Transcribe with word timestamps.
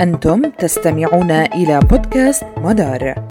أنتم 0.00 0.50
تستمعون 0.50 1.30
إلى 1.30 1.80
بودكاست 1.80 2.44
مدار. 2.56 3.28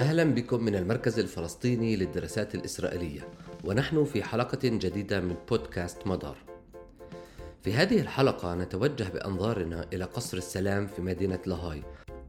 أهلا 0.00 0.24
بكم 0.24 0.64
من 0.64 0.74
المركز 0.74 1.18
الفلسطيني 1.18 1.96
للدراسات 1.96 2.54
الإسرائيلية 2.54 3.20
ونحن 3.64 4.04
في 4.04 4.22
حلقة 4.22 4.58
جديدة 4.64 5.20
من 5.20 5.34
بودكاست 5.50 6.06
مدار. 6.06 6.36
في 7.62 7.72
هذه 7.72 8.00
الحلقة 8.00 8.54
نتوجه 8.54 9.06
بأنظارنا 9.14 9.86
إلى 9.92 10.04
قصر 10.04 10.36
السلام 10.36 10.86
في 10.86 11.02
مدينة 11.02 11.38
لاهاي 11.46 11.82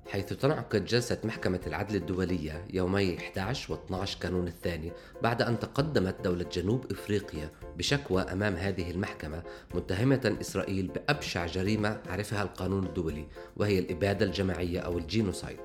حيث 0.08 0.34
تنعقد 0.34 0.86
جلسة 0.86 1.18
محكمة 1.24 1.60
العدل 1.68 1.96
الدولية 1.96 2.66
يومي 2.74 3.18
11 3.18 3.74
و 3.74 3.76
12 3.86 4.20
كانون 4.20 4.48
الثاني 4.48 4.92
بعد 5.24 5.42
أن 5.42 5.60
تقدمت 5.60 6.16
دولة 6.24 6.46
جنوب 6.52 6.92
إفريقيا 6.92 7.50
بشكوى 7.78 8.22
أمام 8.22 8.56
هذه 8.56 8.92
المحكمة 8.92 9.44
متهمة 9.76 10.38
إسرائيل 10.42 10.88
بأبشع 10.88 11.46
جريمة 11.46 12.02
عرفها 12.10 12.44
القانون 12.44 12.86
الدولي 12.86 13.26
وهي 13.58 13.80
الإبادة 13.80 14.26
الجماعية 14.26 14.80
أو 14.80 14.98
الجينوسايد. 14.98 15.60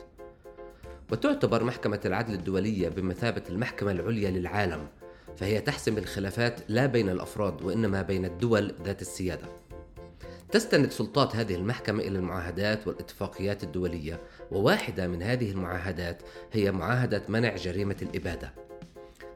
وتعتبر 1.12 1.64
محكمة 1.64 2.00
العدل 2.04 2.34
الدولية 2.34 2.88
بمثابة 2.88 3.42
المحكمة 3.50 3.90
العليا 3.90 4.30
للعالم 4.30 4.86
فهي 5.36 5.60
تحسم 5.60 5.98
الخلافات 5.98 6.60
لا 6.68 6.86
بين 6.86 7.08
الأفراد 7.08 7.62
وإنما 7.62 8.02
بين 8.02 8.24
الدول 8.24 8.74
ذات 8.84 9.02
السيادة. 9.02 9.46
تستند 10.52 10.90
سلطات 10.90 11.36
هذه 11.36 11.54
المحكمة 11.54 12.02
إلى 12.02 12.18
المعاهدات 12.18 12.86
والاتفاقيات 12.86 13.64
الدولية 13.64 14.20
وواحدة 14.50 15.06
من 15.06 15.22
هذه 15.22 15.50
المعاهدات 15.50 16.22
هي 16.52 16.72
معاهدة 16.72 17.22
منع 17.28 17.56
جريمة 17.56 17.96
الإبادة 18.02 18.52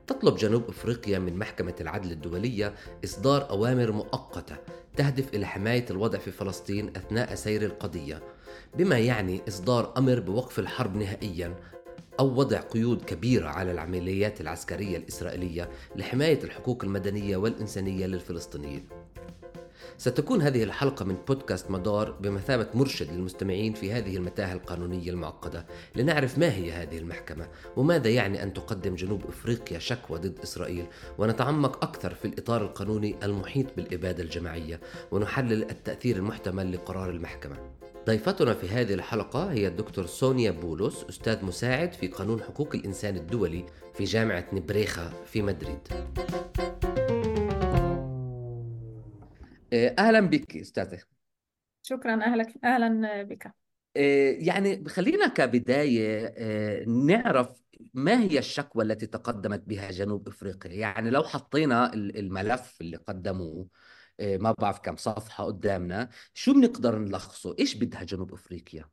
تطلب 0.07 0.37
جنوب 0.37 0.69
إفريقيا 0.69 1.19
من 1.19 1.38
محكمة 1.38 1.74
العدل 1.80 2.12
الدولية 2.12 2.74
إصدار 3.05 3.51
أوامر 3.51 3.93
مؤقتة 3.93 4.57
تهدف 4.97 5.34
إلى 5.34 5.47
حماية 5.47 5.84
الوضع 5.91 6.19
في 6.19 6.30
فلسطين 6.30 6.88
أثناء 6.96 7.35
سير 7.35 7.62
القضية، 7.62 8.23
بما 8.77 8.99
يعني 8.99 9.40
إصدار 9.49 9.95
أمر 9.96 10.21
بوقف 10.21 10.59
الحرب 10.59 10.96
نهائيا 10.96 11.55
أو 12.21 12.27
وضع 12.27 12.60
قيود 12.60 13.02
كبيرة 13.02 13.49
على 13.49 13.73
العمليات 13.73 14.40
العسكرية 14.40 14.96
الإسرائيلية 14.96 15.71
لحماية 15.96 16.45
الحقوق 16.45 16.85
المدنية 16.85 17.37
والإنسانية 17.37 18.07
للفلسطينيين. 18.07 19.05
ستكون 19.99 20.43
هذه 20.43 20.65
الحلقة 20.65 21.05
من 21.05 21.16
بودكاست 21.29 21.71
مدار 21.71 22.11
بمثابة 22.11 22.66
مرشد 22.75 23.13
للمستمعين 23.13 23.73
في 23.73 23.93
هذه 23.93 24.16
المتاهة 24.16 24.52
القانونية 24.52 25.11
المعقدة. 25.11 25.66
لنعرف 25.97 26.39
ما 26.39 26.52
هي 26.52 26.73
هذه 26.73 26.99
المحكمة 26.99 27.49
وماذا 27.77 28.11
يعني 28.11 28.43
أن 28.43 28.52
تقدم 28.52 28.95
جنوب 28.95 29.27
إفريقيا 29.29 29.79
شكوى 29.79 30.19
ضد 30.19 30.39
إسرائيل. 30.43 30.87
ونتعمق 31.19 31.85
أكثر 31.85 32.15
في 32.15 32.24
الإطار 32.24 32.63
القانوني 32.63 33.17
المحيط 33.23 33.67
بالإبادة 33.77 34.23
الجماعية. 34.23 34.80
ونحلل 35.11 35.71
التأثير 35.71 36.17
المحتمل 36.17 36.73
لقرار 36.73 37.11
المحكمة. 37.11 37.57
ضيفتنا 38.07 38.55
في 38.55 38.69
هذه 38.69 38.95
الحلقة 38.95 39.52
هي 39.52 39.67
الدكتور 39.67 40.07
سونيا 40.07 40.51
بولوس 40.51 41.05
أستاذ 41.09 41.45
مساعد 41.45 41.93
في 41.93 42.07
قانون 42.07 42.43
حقوق 42.43 42.74
الإنسان 42.74 43.17
الدولي 43.17 43.65
في 43.95 44.05
جامعة 44.05 44.45
نبريخا 44.52 45.13
في 45.27 45.43
مدريد. 45.43 45.89
أهلا 49.72 50.20
بك 50.20 50.56
أستاذة. 50.56 51.02
شكرا 51.82 52.24
أهلا 52.24 52.46
أهلا 52.64 53.22
بك. 53.22 53.52
يعني 54.38 54.88
خلينا 54.88 55.26
كبداية 55.28 56.34
نعرف 56.84 57.62
ما 57.94 58.20
هي 58.20 58.38
الشكوى 58.38 58.84
التي 58.84 59.06
تقدمت 59.06 59.60
بها 59.60 59.90
جنوب 59.90 60.28
إفريقيا؟ 60.28 60.72
يعني 60.72 61.10
لو 61.10 61.22
حطينا 61.22 61.94
الملف 61.94 62.80
اللي 62.80 62.96
قدموه 62.96 63.66
ما 64.20 64.54
بعرف 64.59 64.78
كم 64.78 64.97
صفحة 64.97 65.44
قدامنا 65.44 66.09
شو 66.34 66.54
بنقدر 66.54 66.98
نلخصه؟ 66.98 67.56
إيش 67.59 67.75
بدها 67.75 68.03
جنوب 68.03 68.32
إفريقيا؟ 68.32 68.84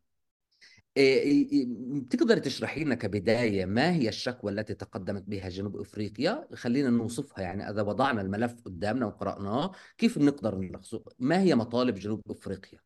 بتقدر 0.98 2.38
تشرحي 2.38 2.84
لنا 2.84 2.96
كبداية 2.96 3.66
ما 3.66 3.92
هي 3.92 4.10
الشكوى 4.10 4.52
التي 4.52 4.74
تقدمت 4.74 5.24
بها 5.24 5.50
جنوب 5.50 5.78
إفريقيا؟ 5.78 6.48
خلينا 6.54 6.90
نوصفها 6.90 7.44
يعني 7.44 7.70
إذا 7.70 7.82
وضعنا 7.82 8.22
الملف 8.22 8.62
قدامنا 8.66 9.06
وقرأناه 9.06 9.72
كيف 9.98 10.20
بنقدر 10.20 10.56
نلخصه؟ 10.56 11.04
ما 11.20 11.40
هي 11.40 11.56
مطالب 11.56 11.96
جنوب 11.96 12.22
إفريقيا؟ 12.30 12.80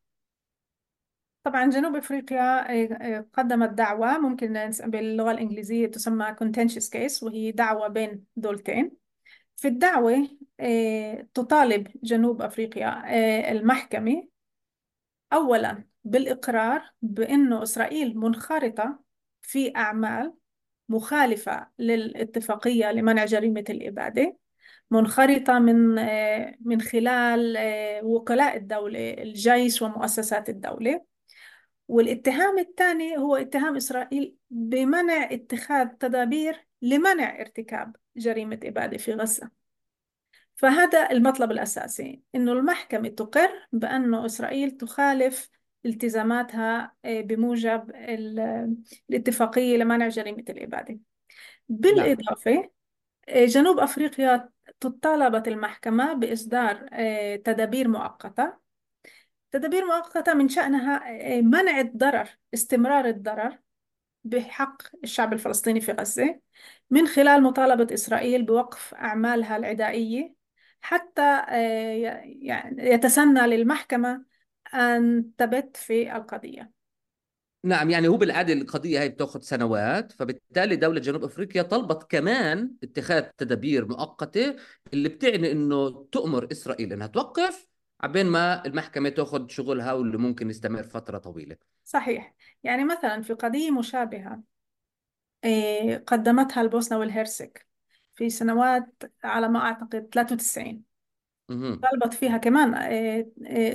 طبعا 1.44 1.70
جنوب 1.70 1.96
إفريقيا 1.96 3.20
قدمت 3.32 3.70
دعوة 3.70 4.18
ممكن 4.18 4.70
باللغة 4.84 5.30
الإنجليزية 5.30 5.86
تسمى 5.86 6.36
contentious 6.42 6.88
case 6.88 7.22
وهي 7.22 7.52
دعوة 7.52 7.88
بين 7.88 8.24
دولتين. 8.36 8.92
في 9.56 9.68
الدعوة 9.68 10.28
تطالب 11.34 11.88
جنوب 12.02 12.42
إفريقيا 12.42 13.02
المحكمة 13.52 14.28
اولا 15.32 15.84
بالإقرار 16.04 16.92
بأنه 17.02 17.62
إسرائيل 17.62 18.18
منخرطة 18.18 18.98
في 19.42 19.76
أعمال 19.76 20.34
مخالفة 20.88 21.68
للاتفاقية 21.78 22.92
لمنع 22.92 23.24
جريمة 23.24 23.64
الإبادة 23.70 24.36
منخرطة 24.90 25.58
من 25.58 25.94
من 26.60 26.80
خلال 26.80 27.58
وكلاء 28.02 28.56
الدولة 28.56 29.10
الجيش 29.10 29.82
ومؤسسات 29.82 30.48
الدولة. 30.48 31.04
والاتهام 31.88 32.58
الثاني 32.58 33.16
هو 33.18 33.36
اتهام 33.36 33.76
إسرائيل 33.76 34.36
بمنع 34.50 35.28
اتخاذ 35.32 35.88
تدابير 35.88 36.66
لمنع 36.82 37.40
ارتكاب 37.40 37.96
جريمة 38.16 38.60
إبادة 38.64 38.98
في 38.98 39.12
غزة. 39.12 39.57
فهذا 40.58 41.10
المطلب 41.10 41.50
الأساسي 41.50 42.22
إنه 42.34 42.52
المحكمة 42.52 43.08
تقر 43.08 43.68
بأنه 43.72 44.26
إسرائيل 44.26 44.70
تخالف 44.70 45.50
التزاماتها 45.86 46.94
بموجب 47.04 47.90
الاتفاقية 49.10 49.76
لمنع 49.76 50.08
جريمة 50.08 50.44
الإبادة. 50.48 50.98
بالإضافة 51.68 52.70
جنوب 53.28 53.78
أفريقيا 53.78 54.48
طالبت 55.02 55.48
المحكمة 55.48 56.12
بإصدار 56.12 56.88
تدابير 57.36 57.88
مؤقتة. 57.88 58.56
تدابير 59.50 59.84
مؤقتة 59.86 60.34
من 60.34 60.48
شأنها 60.48 61.04
منع 61.40 61.80
الضرر 61.80 62.28
استمرار 62.54 63.04
الضرر 63.04 63.58
بحق 64.24 64.82
الشعب 65.04 65.32
الفلسطيني 65.32 65.80
في 65.80 65.92
غزة 65.92 66.40
من 66.90 67.06
خلال 67.06 67.42
مطالبة 67.42 67.94
إسرائيل 67.94 68.42
بوقف 68.42 68.94
أعمالها 68.94 69.56
العدائية 69.56 70.37
حتى 70.80 71.42
يعني 72.24 72.90
يتسنى 72.90 73.40
للمحكمة 73.40 74.24
أن 74.74 75.30
تبت 75.38 75.76
في 75.76 76.16
القضية. 76.16 76.70
نعم 77.64 77.90
يعني 77.90 78.08
هو 78.08 78.16
بالعادة 78.16 78.52
القضية 78.52 79.00
هي 79.00 79.08
بتاخذ 79.08 79.40
سنوات 79.40 80.12
فبالتالي 80.12 80.76
دولة 80.76 81.00
جنوب 81.00 81.24
أفريقيا 81.24 81.62
طلبت 81.62 82.10
كمان 82.10 82.70
اتخاذ 82.82 83.22
تدابير 83.22 83.88
مؤقتة 83.88 84.56
اللي 84.92 85.08
بتعني 85.08 85.52
أنه 85.52 86.08
تؤمر 86.12 86.48
إسرائيل 86.52 86.92
أنها 86.92 87.06
توقف 87.06 87.68
عبين 88.00 88.26
ما 88.26 88.66
المحكمة 88.66 89.08
تاخذ 89.08 89.48
شغلها 89.48 89.92
واللي 89.92 90.18
ممكن 90.18 90.50
يستمر 90.50 90.82
فترة 90.82 91.18
طويلة. 91.18 91.56
صحيح. 91.84 92.34
يعني 92.62 92.84
مثلا 92.84 93.22
في 93.22 93.32
قضية 93.32 93.70
مشابهة 93.70 94.42
قدمتها 96.06 96.60
البوسنة 96.60 96.98
والهرسك. 96.98 97.67
في 98.18 98.30
سنوات 98.30 99.02
على 99.24 99.48
ما 99.48 99.60
أعتقد 99.60 100.08
93 100.12 100.82
طلبت 101.82 102.14
فيها 102.14 102.36
كمان 102.38 102.74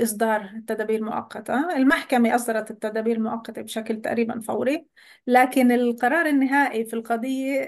إصدار 0.04 0.62
تدابير 0.68 1.04
مؤقتة. 1.04 1.76
المحكمة 1.78 2.36
أصدرت 2.36 2.72
التدابير 2.72 3.16
المؤقتة 3.16 3.62
بشكل 3.62 4.02
تقريبا 4.02 4.40
فوري 4.40 4.86
لكن 5.28 5.72
القرار 5.72 6.26
النهائي 6.26 6.86
في 6.86 6.94
القضية 6.94 7.60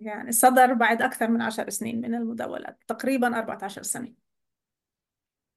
يعني 0.00 0.32
صدر 0.32 0.72
بعد 0.74 1.02
أكثر 1.02 1.28
من 1.30 1.42
عشر 1.42 1.70
سنين 1.70 2.00
من 2.00 2.14
المداولات 2.14 2.78
تقريبا 2.86 3.38
14 3.38 3.82
سنة. 3.82 4.25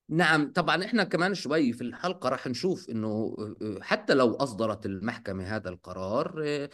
نعم 0.09 0.51
طبعا 0.53 0.85
إحنا 0.85 1.03
كمان 1.03 1.33
شوي 1.33 1.73
في 1.73 1.81
الحلقة 1.81 2.29
راح 2.29 2.47
نشوف 2.47 2.89
إنه 2.89 3.35
حتى 3.81 4.13
لو 4.13 4.33
أصدرت 4.33 4.85
المحكمة 4.85 5.43
هذا 5.43 5.69
القرار 5.69 6.67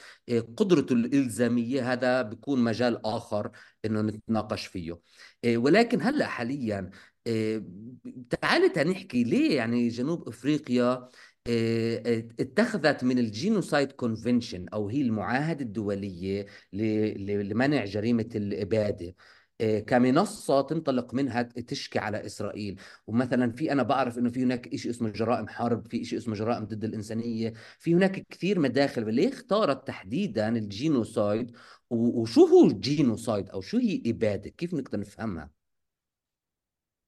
قدرته 0.58 0.94
الإلزامية 0.94 1.94
هذا 1.94 2.22
بيكون 2.22 2.60
مجال 2.64 3.06
آخر 3.06 3.52
إنه 3.86 4.02
نتناقش 4.02 4.66
فيه. 4.66 5.00
ولكن 5.48 6.02
هلأ 6.02 6.26
حاليا 6.28 6.90
تعالي 8.30 8.70
تنحكي 8.76 9.24
ليه 9.24 9.56
يعني 9.56 9.88
جنوب 9.88 10.28
أفريقيا 10.28 11.10
اتخذت 12.40 13.04
من 13.04 13.20
ال 13.19 13.28
Genocide 13.28 13.92
Convention 13.92 14.66
أو 14.74 14.90
هي 14.90 15.02
المعاهدة 15.02 15.62
الدولية 15.66 16.46
لمنع 16.74 17.86
جريمة 17.86 18.30
الإبادة. 18.36 19.16
كمنصة 19.60 20.62
تنطلق 20.62 21.13
منها 21.13 21.42
تشكي 21.42 22.00
على 22.00 22.25
إسرائيل. 22.25 22.80
ومثلا 23.07 23.52
في 23.52 23.72
أنا 23.72 23.84
بعرف 23.84 24.18
أنه 24.18 24.30
في 24.30 24.44
هناك 24.44 24.75
شيء 24.75 24.92
اسمه 24.92 25.10
جرائم 25.10 25.48
حرب 25.48 25.88
في 25.88 26.06
شيء 26.06 26.19
اسمه 26.19 26.36
جرائم 26.36 26.66
ضد 26.66 26.84
الإنسانية 26.84 27.54
في 27.80 27.96
هناك 27.96 28.25
كثير 28.30 28.60
مداخل. 28.60 29.13
ليه 29.13 29.30
اختارت 29.30 29.88
تحديدا 29.88 30.50
ال 30.50 30.60
genocide؟ 30.60 31.52
وشو 31.90 32.46
هو 32.46 32.66
الجينوسايد؟ 32.66 33.50
أو 33.50 33.62
شو 33.62 33.78
هي 33.78 34.02
إبادة؟ 34.06 34.50
كيف 34.50 34.74
نقدر 34.74 35.00
نفهمها؟ 35.00 35.50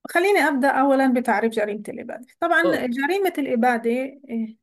خليني 0.09 0.39
أبدأ 0.39 0.67
أولا 0.67 1.13
بتعريف 1.13 1.53
جريمة 1.53 1.83
الإبادة. 1.89 2.25
طبعا 2.39 2.61
أوه. 2.61 2.85
جريمة 2.85 3.33
الإبادة 3.37 3.89
إيه، 3.89 4.57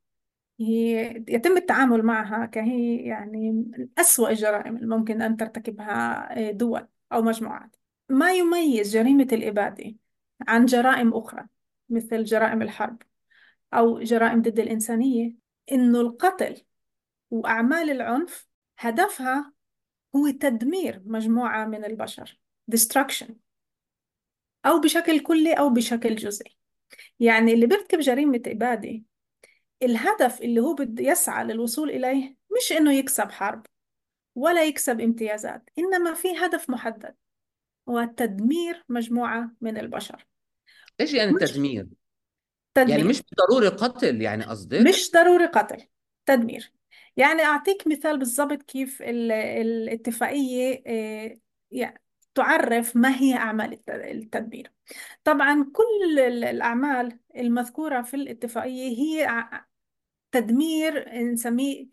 هي 0.60 1.10
يتم 1.28 1.56
التعامل 1.56 2.02
معها 2.02 2.46
كهي 2.46 2.96
يعني 2.96 3.64
أسوأ 3.98 4.30
الجرائم 4.30 4.76
الممكن 4.76 5.22
أن 5.22 5.36
ترتكبها 5.36 6.36
إيه، 6.36 6.52
دول. 6.52 6.86
أو 7.14 7.22
مجموعات. 7.22 7.76
ما 8.08 8.32
يميز 8.32 8.92
جريمة 8.92 9.28
الإبادة 9.32 9.94
عن 10.48 10.66
جرائم 10.66 11.14
أخرى 11.14 11.46
مثل 11.88 12.24
جرائم 12.24 12.62
الحرب 12.62 13.02
أو 13.74 14.00
جرائم 14.00 14.42
ضد 14.42 14.58
الإنسانية 14.58 15.34
إنه 15.72 16.00
القتل 16.00 16.62
وأعمال 17.30 17.90
العنف 17.90 18.48
هدفها 18.78 19.52
هو 20.16 20.30
تدمير 20.30 21.02
مجموعة 21.06 21.64
من 21.64 21.84
البشر 21.84 22.40
destruction 22.76 23.30
أو 24.66 24.80
بشكل 24.80 25.20
كلي 25.20 25.52
أو 25.52 25.70
بشكل 25.70 26.16
جزئي. 26.16 26.56
يعني 27.20 27.52
اللي 27.52 27.66
بيرتكب 27.66 27.98
جريمة 27.98 28.42
إبادة 28.46 29.02
الهدف 29.82 30.40
اللي 30.42 30.60
هو 30.60 30.74
بده 30.74 31.04
يسعى 31.04 31.44
للوصول 31.44 31.90
إليه 31.90 32.36
مش 32.56 32.72
إنه 32.72 32.92
يكسب 32.92 33.30
حرب. 33.30 33.66
ولا 34.34 34.64
يكسب 34.64 35.00
امتيازات 35.00 35.70
إنما 35.78 36.14
في 36.14 36.28
هدف 36.38 36.70
محدد 36.70 37.14
هو 37.88 38.04
تدمير 38.16 38.84
مجموعة 38.88 39.50
من 39.60 39.78
البشر 39.78 40.26
إيش 41.00 41.14
يعني 41.14 41.32
مش 41.32 41.52
تدمير؟ 41.52 41.86
يعني 42.76 43.02
مش 43.02 43.22
ضروري 43.50 43.68
قتل 43.68 44.22
يعني 44.22 44.44
قصدك؟ 44.44 44.88
مش 44.88 45.10
ضروري 45.14 45.46
قتل 45.46 45.82
تدمير 46.26 46.72
يعني 47.16 47.42
أعطيك 47.42 47.86
مثال 47.86 48.18
بالضبط 48.18 48.62
كيف 48.62 49.02
ال- 49.02 49.32
الاتفاقية 49.32 50.82
آه، 50.86 51.36
يعني 51.70 52.02
تعرف 52.34 52.96
ما 52.96 53.16
هي 53.20 53.34
أعمال 53.34 53.72
الت- 53.72 53.90
التدمير 53.90 54.72
طبعا 55.24 55.70
كل 55.72 56.20
ال- 56.20 56.44
الأعمال 56.44 57.18
المذكورة 57.36 58.02
في 58.02 58.14
الاتفاقية 58.14 58.98
هي 58.98 59.24
ع- 59.24 59.64
تدمير 60.32 61.08
نسميه 61.22 61.86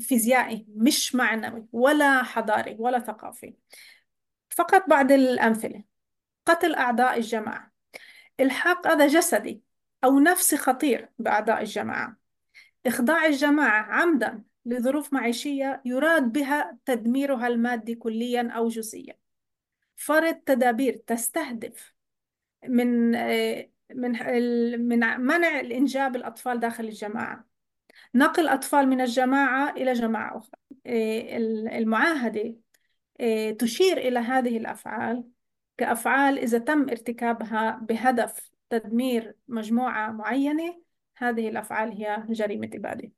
فيزيائي 0.00 0.66
مش 0.68 1.14
معنوي 1.14 1.66
ولا 1.72 2.22
حضاري 2.22 2.76
ولا 2.78 2.98
ثقافي. 2.98 3.54
فقط 4.50 4.84
بعض 4.88 5.12
الأمثلة. 5.12 5.84
قتل 6.46 6.74
أعضاء 6.74 7.18
الجماعة. 7.18 7.72
إلحاق 8.40 8.86
أذى 8.86 9.06
جسدي 9.06 9.62
أو 10.04 10.18
نفسي 10.18 10.56
خطير 10.56 11.08
بأعضاء 11.18 11.60
الجماعة. 11.60 12.16
إخضاع 12.86 13.26
الجماعة 13.26 13.82
عمدا 13.82 14.42
لظروف 14.66 15.12
معيشية 15.12 15.82
يراد 15.84 16.32
بها 16.32 16.78
تدميرها 16.84 17.46
المادي 17.46 17.94
كليا 17.94 18.50
أو 18.50 18.68
جزئيا. 18.68 19.14
فرض 19.96 20.34
تدابير 20.34 20.96
تستهدف 21.06 21.94
من 22.68 23.14
آه، 23.14 23.70
من 23.94 24.12
من 24.88 25.20
منع 25.20 25.60
الإنجاب 25.60 26.16
الأطفال 26.16 26.60
داخل 26.60 26.84
الجماعة. 26.84 27.48
نقل 28.14 28.48
أطفال 28.48 28.88
من 28.88 29.00
الجماعة 29.00 29.70
إلى 29.70 29.92
جماعة 29.92 30.38
أخرى. 30.38 30.60
آه، 30.86 31.36
المعاهدة 31.78 32.56
آه، 33.20 33.50
تشير 33.50 33.98
إلى 33.98 34.18
هذه 34.18 34.56
الأفعال 34.56 35.24
كأفعال 35.76 36.38
إذا 36.38 36.58
تم 36.58 36.88
ارتكابها 36.90 37.70
بهدف 37.82 38.50
تدمير 38.70 39.34
مجموعة 39.48 40.12
معينة. 40.12 40.82
هذه 41.16 41.48
الأفعال 41.48 41.92
هي 41.92 42.24
جريمة 42.30 42.70
إبادة. 42.74 43.17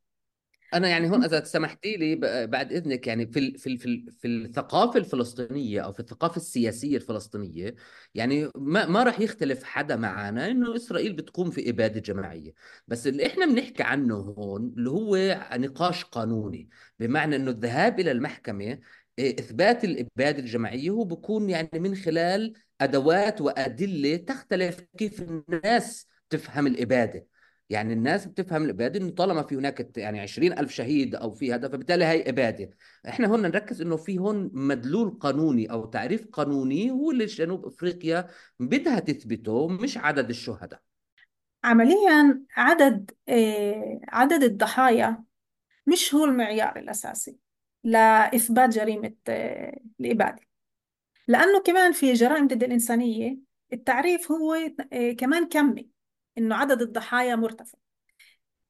أنا 0.75 0.88
يعني 0.88 1.11
هون 1.11 1.25
إذا 1.25 1.44
سمحتي 1.44 1.96
لي 1.96 2.17
بعد 2.46 2.72
إذنك 2.72 3.06
يعني 3.06 3.26
في 3.26 3.58
في 3.58 3.78
في 3.78 4.06
في 4.20 4.26
الثقافة 4.28 4.99
الفلسطينية 4.99 5.81
أو 5.81 5.93
في 5.93 6.00
الثقافة 6.00 6.37
السياسية 6.37 6.96
الفلسطينية 6.96 7.75
يعني 8.14 8.50
ما 8.56 8.87
ما 8.87 9.02
راح 9.02 9.20
يختلف 9.20 9.62
حدا 9.64 9.96
معنا 9.96 10.46
إنه 10.50 10.76
إسرائيل 10.76 11.12
بتقوم 11.12 11.50
في 11.50 11.70
إبادة 11.70 12.00
جماعية. 12.00 12.52
بس 12.88 13.06
اللي 13.06 13.26
إحنا 13.26 13.46
بنحكي 13.46 13.82
عنه 13.82 14.14
هون 14.14 14.75
اللي 14.76 14.90
هو 14.90 15.17
نقاش 15.52 16.05
قانوني 16.05 16.69
بمعنى 16.99 17.37
إنه 17.37 17.50
الذهاب 17.50 18.00
إلى 18.00 18.11
المحكمة 18.11 18.78
إيه، 19.19 19.40
إثبات 19.40 19.84
الإبادة 19.84 20.38
الجماعية 20.38 20.90
هو 20.90 21.05
بيكون 21.05 21.50
يعني 21.50 21.70
من 21.75 21.94
خلال 21.96 22.52
أدوات 22.81 23.40
وأدلة 23.40 24.16
تختلف 24.16 24.81
كيف 24.99 25.23
الناس 25.23 26.06
تفهم 26.31 26.66
الإبادة. 26.66 27.26
يعني 27.70 27.93
الناس 27.93 28.26
بتفهم 28.26 28.62
الإبادة 28.64 29.00
إنه 29.00 29.11
طالما 29.11 29.43
في 29.43 29.56
هناك 29.56 29.96
يعني 29.96 30.20
عشرين 30.20 30.58
ألف 30.58 30.70
شهيد 30.70 31.14
أو 31.14 31.32
في 31.32 31.55
هذا 31.55 31.69
فبالتالي 31.69 32.05
هي 32.05 32.28
إبادة 32.28 32.70
إحنا 33.08 33.26
هون 33.26 33.43
نركز 33.43 33.81
إنه 33.81 33.96
في 33.96 34.19
هون 34.19 34.50
مدلول 34.52 35.11
قانوني 35.11 35.70
أو 35.72 35.84
تعريف 35.84 36.26
قانوني 36.26 36.90
هو 36.90 37.11
اللي 37.11 37.26
جنوب 37.26 37.67
أفريقيا 37.67 38.26
بدها 38.61 38.99
تثبته 38.99 39.69
مش 39.69 39.99
عدد 39.99 40.28
الشهداء. 40.28 40.81
عمليا 41.64 42.43
عدد 42.56 43.11
آه، 43.28 44.00
عدد 44.08 44.43
الضحايا 44.43 45.25
مش 45.87 46.14
هو 46.14 46.25
المعيار 46.25 46.78
الأساسي 46.78 47.37
لإثبات 47.84 48.70
جريمة 48.70 49.14
آه، 49.28 49.81
الإبادة 50.00 50.43
لأنه 51.28 51.62
كمان 51.62 51.93
في 51.93 52.12
جرائم 52.12 52.46
ضد 52.46 52.62
الإنسانية 52.62 53.38
التعريف 53.73 54.32
هو 54.32 54.55
آه، 54.93 55.12
كمان 55.12 55.49
كمي. 55.49 56.00
إنه 56.40 56.54
عدد 56.56 56.82
الضحايا 56.82 57.37
مرتفع. 57.37 57.78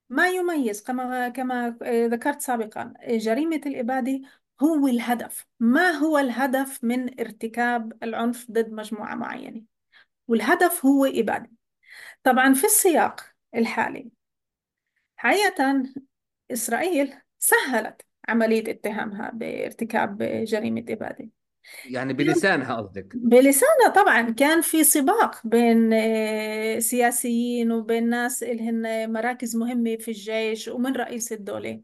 ما 0.08 0.28
يميز 0.28 0.82
كما 0.82 1.28
كما 1.28 1.78
آه، 1.82 2.06
ذكرت 2.06 2.40
سابقا 2.40 2.94
جريمة 3.08 3.60
الإبادة 3.66 4.20
هو 4.62 4.88
الهدف. 4.88 5.46
ما 5.60 5.90
هو 5.90 6.18
الهدف 6.18 6.84
من 6.84 7.20
ارتكاب 7.20 7.92
العنف 8.02 8.50
ضد 8.50 8.72
مجموعة 8.72 9.14
معينة؟ 9.14 9.62
والهدف 10.28 10.86
هو 10.86 11.04
إبادة. 11.04 11.50
طبعا 12.24 12.54
في 12.54 12.64
السياق 12.64 13.20
الحالي 13.54 14.10
حقيقة 15.16 15.82
إسرائيل 16.52 17.14
سهلت 17.38 18.02
عملية 18.28 18.70
اتهامها 18.70 19.30
بارتكاب 19.30 20.22
جريمة 20.22 20.84
إبادة. 20.88 21.28
يعني 21.90 22.12
بلسانها 22.12 22.74
قصدك. 22.76 23.16
بلسانها 23.16 23.88
طبعا 23.94 24.30
كان 24.30 24.60
في 24.60 24.84
سباق 24.84 25.46
بين 25.46 25.92
آه، 25.92 26.78
سياسيين 26.78 27.72
وبين 27.72 28.08
ناس 28.08 28.42
لهن 28.42 29.12
مراكز 29.12 29.56
مهمة 29.56 29.96
في 29.96 30.08
الجيش 30.10 30.68
ومن 30.68 30.92
رئيس 30.96 31.32
الدولة 31.32 31.80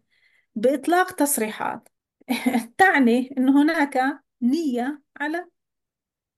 بإطلاق 0.54 1.12
تصريحات. 1.12 1.88
تعني 2.78 3.34
أن 3.38 3.48
هناك 3.48 3.98
نية 4.42 5.02
على 5.16 5.46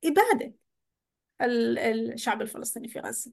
إبادة 0.05 0.55
ال- 1.43 1.79
الشعب 1.79 2.43
الفلسطيني 2.43 2.89
في 2.89 3.01
غزة. 3.01 3.33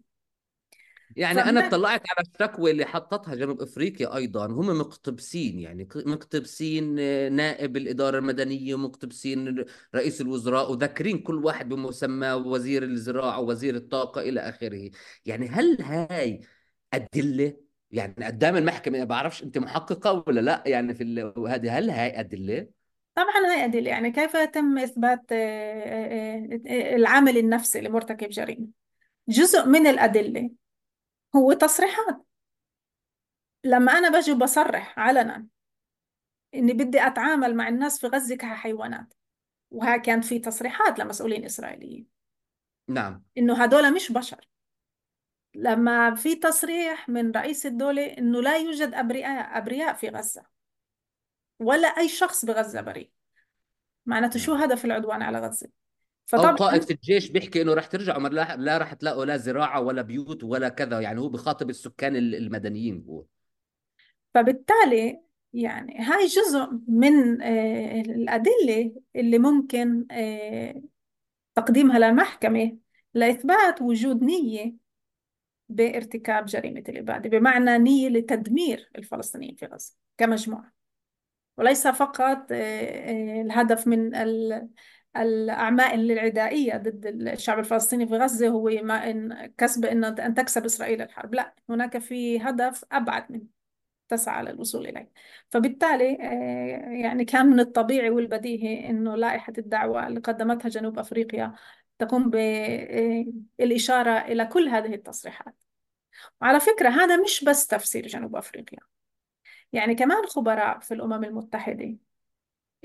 يعني 1.15 1.43
أنا 1.43 1.61
فما 1.61 1.67
اطلعت 1.67 2.01
على 2.09 2.27
الشكوى 2.27 2.71
اللي 2.71 2.85
حطتها 2.85 3.35
جنوب 3.35 3.61
أفريقيا 3.61 4.15
أيضا 4.15 4.45
هم 4.45 4.79
مقتبسين 4.79 5.59
يعني 5.59 5.87
مقتبسين 5.95 6.95
آه، 6.99 7.29
نائب 7.29 7.77
الإدارة 7.77 8.17
المدنية 8.17 8.75
ومقتبسين 8.75 9.65
رئيس 9.95 10.21
الوزراء 10.21 10.71
وذاكرين 10.71 11.19
كل 11.19 11.45
واحد 11.45 11.69
بمسمى 11.69 12.31
وزير 12.31 12.83
الزراعة 12.83 13.39
ووزير 13.39 13.75
الطاقة 13.75 14.21
إلى 14.21 14.39
آخره. 14.39 14.89
يعني 15.25 15.47
هل 15.47 15.81
هاي 15.81 16.41
أدلة؟ 16.93 17.53
يعني 17.91 18.15
قدام 18.21 18.57
المحكمة 18.57 18.99
ما 18.99 19.03
بعرفش 19.03 19.43
أنت 19.43 19.57
محققة 19.57 20.23
ولا 20.27 20.41
لا 20.41 20.63
يعني 20.65 20.93
في 20.93 21.31
هذه 21.47 21.77
هل 21.77 21.89
هاي 21.89 22.19
أدلة؟ 22.19 22.67
طبعا 23.15 23.45
هاي 23.53 23.65
أدلة. 23.65 23.89
يعني 23.89 24.11
كيف 24.11 24.35
يتم 24.35 24.77
إثبات 24.77 25.31
آه، 25.31 26.59
آه، 26.67 26.95
العامل 26.95 27.37
النفسي 27.37 27.81
لمرتكب 27.81 28.29
جريمة؟ 28.29 28.67
جزء 29.29 29.65
من 29.65 29.87
الأدلة. 29.87 30.64
هو 31.35 31.53
تصريحات 31.53 32.25
لما 33.63 33.91
أنا 33.91 34.19
بجي 34.19 34.33
بصرح 34.33 34.99
علنا 34.99 35.47
إني 36.55 36.73
بدي 36.73 37.07
أتعامل 37.07 37.55
مع 37.55 37.67
الناس 37.67 37.99
في 37.99 38.07
غزة 38.07 38.35
كحيوانات 38.35 39.13
وها 39.71 39.97
كانت 39.97 40.25
في 40.25 40.39
تصريحات 40.39 40.99
لمسؤولين 40.99 41.45
إسرائيليين. 41.45 42.07
نعم. 42.87 43.23
إنه 43.37 43.63
هدول 43.63 43.93
مش 43.93 44.11
بشر. 44.11 44.49
لما 45.55 46.15
في 46.15 46.35
تصريح 46.35 47.09
من 47.09 47.31
رئيس 47.31 47.65
الدولة 47.65 48.05
إنه 48.05 48.41
لا 48.41 48.57
يوجد 48.57 48.93
أبرياء 48.93 49.57
أبرياء 49.57 49.93
في 49.93 50.09
غزة 50.09 50.45
ولا 51.59 51.87
أي 51.87 52.09
شخص 52.09 52.45
بغزة 52.45 52.81
بريء. 52.81 53.11
معناته 54.05 54.39
شو 54.39 54.53
نعم. 54.53 54.63
هدف 54.63 54.85
العدوان 54.85 55.21
على 55.21 55.39
غزة؟ 55.39 55.69
أو 56.37 56.49
فطبعا 56.49 56.51
قائد 56.51 56.83
في 56.83 56.93
الجيش 56.93 57.29
بيحكي 57.29 57.61
إنه 57.61 57.73
رح 57.73 57.85
ترجعوا 57.87 58.19
ما 58.19 58.27
لا 58.27 58.55
لا 58.57 58.77
رح 58.77 58.93
تلاقوا 58.93 59.25
لا 59.25 59.37
زراعة 59.37 59.81
ولا 59.81 60.01
بيوت 60.01 60.43
ولا 60.43 60.69
كذا 60.69 60.99
يعني 60.99 61.19
هو 61.19 61.29
بخاطب 61.29 61.69
السكان 61.69 62.15
ال- 62.15 62.35
المدنيين 62.35 63.05
هو 63.09 63.23
فبالتالي 64.33 65.21
يعني 65.53 65.97
هاي 65.99 66.25
جزء 66.25 66.69
من 66.87 67.41
آه، 67.41 68.01
الأدلة 68.01 68.95
اللي 69.15 69.39
ممكن 69.39 70.05
آه، 70.11 70.81
تقديمها 71.55 71.99
للمحكمة 71.99 72.77
لإثبات 73.13 73.81
وجود 73.81 74.23
نية 74.23 74.73
بارتكاب 75.69 76.45
جريمة 76.45 76.83
الإبادة 76.89 77.29
بمعنى 77.29 77.77
نية 77.77 78.09
لتدمير 78.09 78.89
الفلسطينيين 78.97 79.55
في 79.55 79.65
غزة 79.65 79.95
كمجموعة 80.17 80.73
وليس 81.57 81.87
فقط 81.87 82.47
آه، 82.51 83.41
الهدف 83.41 83.87
من 83.87 84.15
ال- 85.17 85.49
الأعمال 85.49 86.11
العدائية 86.11 86.77
ضد 86.77 87.05
الشعب 87.05 87.59
الفلسطيني 87.59 88.07
في 88.07 88.13
غزة 88.17 88.47
هو 88.47 88.69
ما 88.83 89.09
إن 89.11 89.53
كسب 89.57 89.85
إن 89.85 90.03
أن 90.03 90.33
تكسب 90.33 90.65
إسرائيل 90.65 91.01
الحرب. 91.01 91.35
لا 91.35 91.55
هناك 91.69 91.97
في 91.97 92.39
هدف 92.41 92.85
أبعد 92.91 93.31
من 93.31 93.41
تسعى 94.09 94.43
للوصول 94.43 94.87
إليه. 94.87 95.11
فبالتالي 95.49 96.17
آه، 96.21 96.91
يعني 96.91 97.25
كان 97.25 97.45
من 97.45 97.59
الطبيعي 97.59 98.09
والبديهي 98.09 98.89
إنه 98.89 99.15
لائحة 99.15 99.53
الدعوة 99.57 100.07
اللي 100.07 100.19
قدمتها 100.19 100.69
جنوب 100.69 100.99
أفريقيا 100.99 101.53
تقوم 101.99 102.29
بالإشارة 103.59 104.11
إلى 104.11 104.45
كل 104.45 104.69
هذه 104.69 104.95
التصريحات. 104.95 105.63
وعلى 106.41 106.59
فكرة 106.59 106.89
هذا 106.89 107.17
مش 107.17 107.43
بس 107.43 107.67
تفسير 107.67 108.07
جنوب 108.07 108.35
أفريقيا. 108.35 108.79
يعني 109.73 109.95
كمان 109.95 110.25
خبراء 110.25 110.79
في 110.79 110.93
الأمم 110.93 111.23
المتحدة 111.23 111.97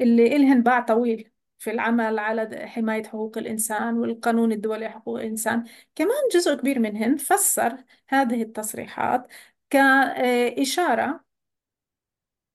اللي 0.01 0.37
إلهن 0.37 0.63
باع 0.63 0.81
طويل 0.81 1.31
في 1.61 1.71
العمل 1.71 2.19
على 2.19 2.67
حماية 2.67 3.03
حقوق 3.05 3.39
الإنسان 3.39 3.99
والقانون 3.99 4.53
الدولي 4.53 4.87
لحقوق 4.87 5.19
الإنسان. 5.19 5.65
كمان 5.95 6.29
جزء 6.35 6.55
كبير 6.55 6.79
منهن 6.79 7.17
فسر 7.17 7.85
هذه 8.09 8.43
التصريحات 8.43 9.27
كإشارة 9.71 11.25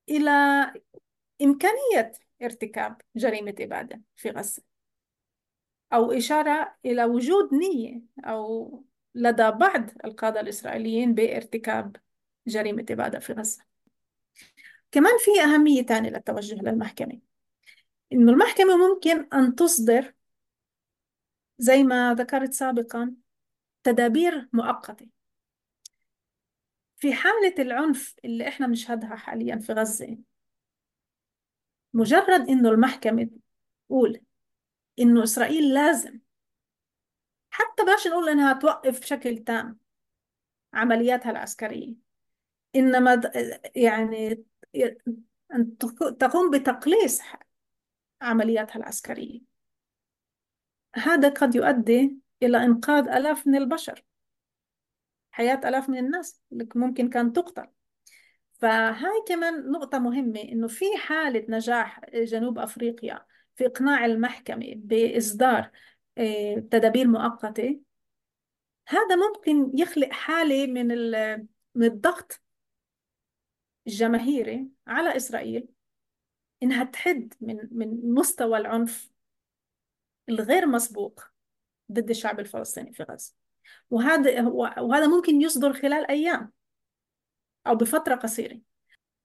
إلى 0.08 0.30
إمكانية 1.42 2.12
ارتكاب 2.42 3.00
جريمة 3.16 3.54
إبادة 3.60 4.02
في 4.16 4.30
غزة 4.30 4.62
أو 5.92 6.12
إشارة 6.12 6.76
إلى 6.84 7.04
وجود 7.04 7.54
نية 7.54 8.02
أو 8.24 8.84
لدى 9.14 9.50
بعض 9.50 9.90
القادة 10.04 10.40
الإسرائيليين 10.40 11.14
بارتكاب 11.14 11.96
جريمة 12.46 12.86
إبادة 12.90 13.18
في 13.18 13.32
غزة. 13.32 13.64
كمان 14.92 15.12
في 15.18 15.42
أهمية 15.42 15.82
ثانية 15.82 16.10
للتوجه 16.10 16.54
للمحكمة 16.54 17.25
إنه 18.16 18.32
المحكمة 18.32 18.76
ممكن 18.76 19.28
أن 19.32 19.54
تصدر 19.54 20.14
زي 21.58 21.82
ما 21.82 22.14
ذكرت 22.14 22.52
سابقا 22.52 23.14
تدابير 23.82 24.48
مؤقتة. 24.52 25.08
في 26.96 27.14
حالة 27.14 27.54
العنف 27.58 28.14
اللي 28.24 28.48
إحنا 28.48 28.66
بنشهدها 28.66 29.16
حاليا 29.16 29.56
في 29.58 29.72
غزة 29.72 30.18
مجرد 31.94 32.48
إنه 32.48 32.68
المحكمة 32.68 33.30
تقول 33.88 34.20
إنه 34.98 35.22
إسرائيل 35.22 35.74
لازم 35.74 36.20
حتى 37.50 37.84
باش 37.84 38.06
نقول 38.06 38.28
إنها 38.28 38.52
توقف 38.52 39.00
بشكل 39.00 39.38
تام 39.38 39.78
عملياتها 40.74 41.30
العسكرية. 41.30 41.94
إنما 42.76 43.20
يعني 43.76 44.44
أن 45.54 45.78
تقوم 46.18 46.50
بتقليص 46.50 47.20
عملياتها 48.22 48.76
العسكرية. 48.76 49.40
هذا 50.94 51.28
قد 51.28 51.54
يؤدي 51.54 52.16
إلى 52.42 52.64
إنقاذ 52.64 53.08
آلاف 53.08 53.46
من 53.46 53.56
البشر. 53.56 54.04
حياة 55.30 55.60
آلاف 55.64 55.88
من 55.88 55.98
الناس 55.98 56.40
اللي 56.52 56.68
ممكن 56.74 57.10
كان 57.10 57.32
تقتل. 57.32 57.66
فهاي 58.60 59.24
كمان 59.28 59.70
نقطة 59.70 59.98
مهمة 59.98 60.40
إنه 60.40 60.68
في 60.68 60.84
حالة 60.96 61.46
نجاح 61.48 62.00
جنوب 62.14 62.58
أفريقيا 62.58 63.26
في 63.56 63.66
إقناع 63.66 64.04
المحكمة 64.04 64.72
بإصدار 64.76 65.70
آه، 66.18 66.54
تدابير 66.70 67.08
مؤقتة 67.08 67.80
هذا 68.88 69.16
ممكن 69.16 69.78
يخلق 69.78 70.08
حالة 70.12 70.66
من 70.66 70.88
من 71.74 71.86
الضغط 71.86 72.40
الجماهيري 73.86 74.68
على 74.86 75.16
إسرائيل. 75.16 75.68
إنها 76.62 76.84
تحد 76.84 77.34
من 77.40 77.68
من 77.70 78.14
مستوى 78.14 78.58
العنف 78.58 79.10
الغير 80.28 80.66
مسبوق 80.66 81.20
ضد 81.92 82.10
الشعب 82.10 82.40
الفلسطيني 82.40 82.92
في 82.92 83.02
غزة. 83.02 83.34
وهذا 83.90 84.42
وهذا 84.78 85.06
ممكن 85.06 85.40
يصدر 85.40 85.72
خلال 85.72 86.10
أيام 86.10 86.52
أو 87.66 87.74
بفترة 87.74 88.14
قصيرة. 88.14 88.60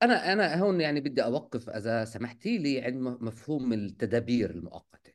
أنا 0.02 0.32
أنا 0.32 0.60
هون 0.60 0.80
يعني 0.80 1.00
بدي 1.00 1.24
أوقف 1.24 1.68
إذا 1.68 2.04
سمحتي 2.04 2.58
لي 2.58 2.80
عند 2.80 2.96
مفهوم 3.22 3.72
التدابير 3.72 4.50
المؤقتة. 4.50 5.11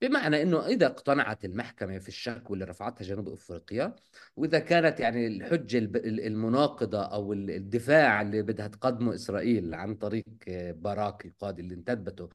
بمعنى 0.00 0.42
إنه 0.42 0.66
إذا 0.66 0.86
اقتنعت 0.86 1.44
المحكمة 1.44 1.98
في 1.98 2.08
الشكوى 2.08 2.54
اللي 2.54 2.64
رفعتها 2.64 3.04
جنوب 3.04 3.28
أفريقيا 3.28 3.96
وإذا 4.36 4.58
كانت 4.58 5.00
يعني 5.00 5.26
الحجة 5.26 5.78
المناقضة 6.04 7.02
أو 7.02 7.32
الدفاع 7.32 8.22
اللي 8.22 8.42
بدها 8.42 8.68
تقدمه 8.68 9.14
إسرائيل 9.14 9.74
عن 9.74 9.94
طريق 9.94 10.24
باراك 10.72 11.26
القاضي 11.26 11.62
اللي 11.62 11.74
انتدبته 11.74 12.28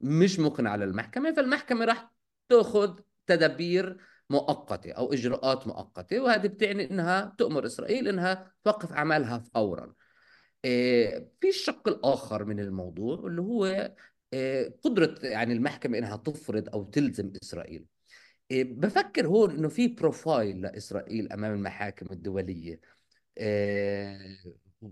مش 0.00 0.38
مقنع 0.40 0.76
للمحكمة 0.76 1.32
فالمحكمة 1.34 1.84
راح 1.84 2.12
تأخذ 2.48 2.98
تدابير 3.26 3.96
مؤقتة 4.30 4.92
أو 4.92 5.12
إجراءات 5.12 5.66
مؤقتة 5.66 6.20
وهذه 6.20 6.46
بتعني 6.46 6.90
إنها 6.90 7.34
تؤمر 7.38 7.66
إسرائيل 7.66 8.08
إنها 8.08 8.52
توقف 8.64 8.92
أعمالها 8.92 9.38
فورا. 9.38 9.94
آه، 10.64 11.26
في 11.40 11.48
الشق 11.48 11.88
الآخر 11.88 12.44
من 12.44 12.60
الموضوع 12.60 13.26
اللي 13.26 13.42
هو 13.42 13.92
آه، 14.34 14.72
قدرة 14.82 15.14
يعني 15.22 15.52
المحكمة 15.52 15.98
إنها 15.98 16.16
تفرض 16.16 16.68
أو 16.68 16.84
تلزم 16.84 17.32
إسرائيل. 17.42 17.86
آه، 18.52 18.62
بفكر 18.62 19.26
هون 19.26 19.50
إنه 19.50 19.68
في 19.68 19.88
بروفايل 19.88 20.60
لإسرائيل 20.62 21.32
أمام 21.32 21.54
المحاكم 21.54 22.06
الدولية. 22.12 22.80
آه، 23.38 24.36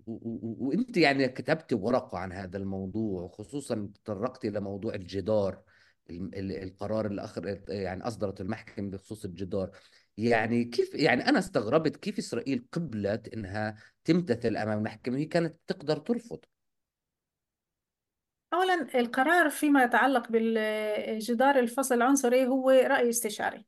وأنت 0.07 0.97
يعني 0.97 1.29
كتبت 1.29 1.73
ورقة 1.73 2.19
عن 2.19 2.33
هذا 2.33 2.59
الموضوع 2.59 3.23
وخصوصا 3.23 3.91
تطرقتي 4.05 4.51
لموضوع 4.51 4.95
الجدار 4.95 5.63
القرار 6.11 7.07
اللي 7.07 7.29
يعني 7.69 8.03
أصدرت 8.03 8.41
المحكمة 8.41 8.91
بخصوص 8.91 9.25
الجدار. 9.25 9.71
يعني 10.17 10.65
كيف 10.65 10.95
يعني 10.95 11.29
أنا 11.29 11.39
استغربت 11.39 11.97
كيف 11.97 12.19
إسرائيل 12.19 12.67
قبلت 12.73 13.29
إنها 13.29 13.77
تمتثل 14.05 14.57
أمام 14.57 14.79
المحكمة 14.79 15.19
هي 15.19 15.25
كانت 15.25 15.57
تقدر 15.67 15.97
ترفض. 15.97 16.41
أولا 18.53 18.99
القرار 19.01 19.51
فيما 19.51 19.85
يتعلق 19.85 20.29
بالجدار 20.29 21.59
الفصل 21.59 21.95
العنصري 21.95 22.47
هو 22.47 22.71
رأي 22.71 23.09
استشاري. 23.09 23.67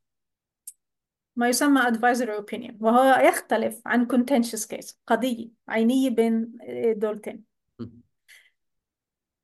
ما 1.35 1.49
يسمى 1.49 1.81
advisory 1.81 2.41
opinion 2.41 2.73
وهو 2.79 3.19
يختلف 3.27 3.81
عن 3.85 4.07
contentious 4.07 4.67
case 4.67 4.95
قضية 5.07 5.49
عينية 5.67 6.09
بين 6.09 6.57
دولتين. 6.97 7.43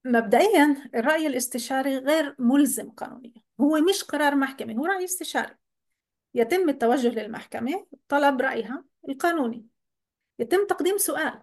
مبدئيا 0.05 0.89
الرأي 0.95 1.27
الاستشاري 1.27 1.97
غير 1.97 2.35
ملزم 2.39 2.89
قانونيا 2.89 3.33
هو 3.61 3.77
مش 3.77 4.03
قرار 4.03 4.35
محكمة 4.35 4.73
هو 4.73 4.85
رأي 4.85 5.03
استشاري. 5.03 5.55
يتم 6.33 6.69
التوجه 6.69 7.07
للمحكمة 7.07 7.87
طلب 8.07 8.41
رأيها 8.41 8.83
القانوني. 9.09 9.65
يتم 10.39 10.67
تقديم 10.67 10.97
سؤال 10.97 11.41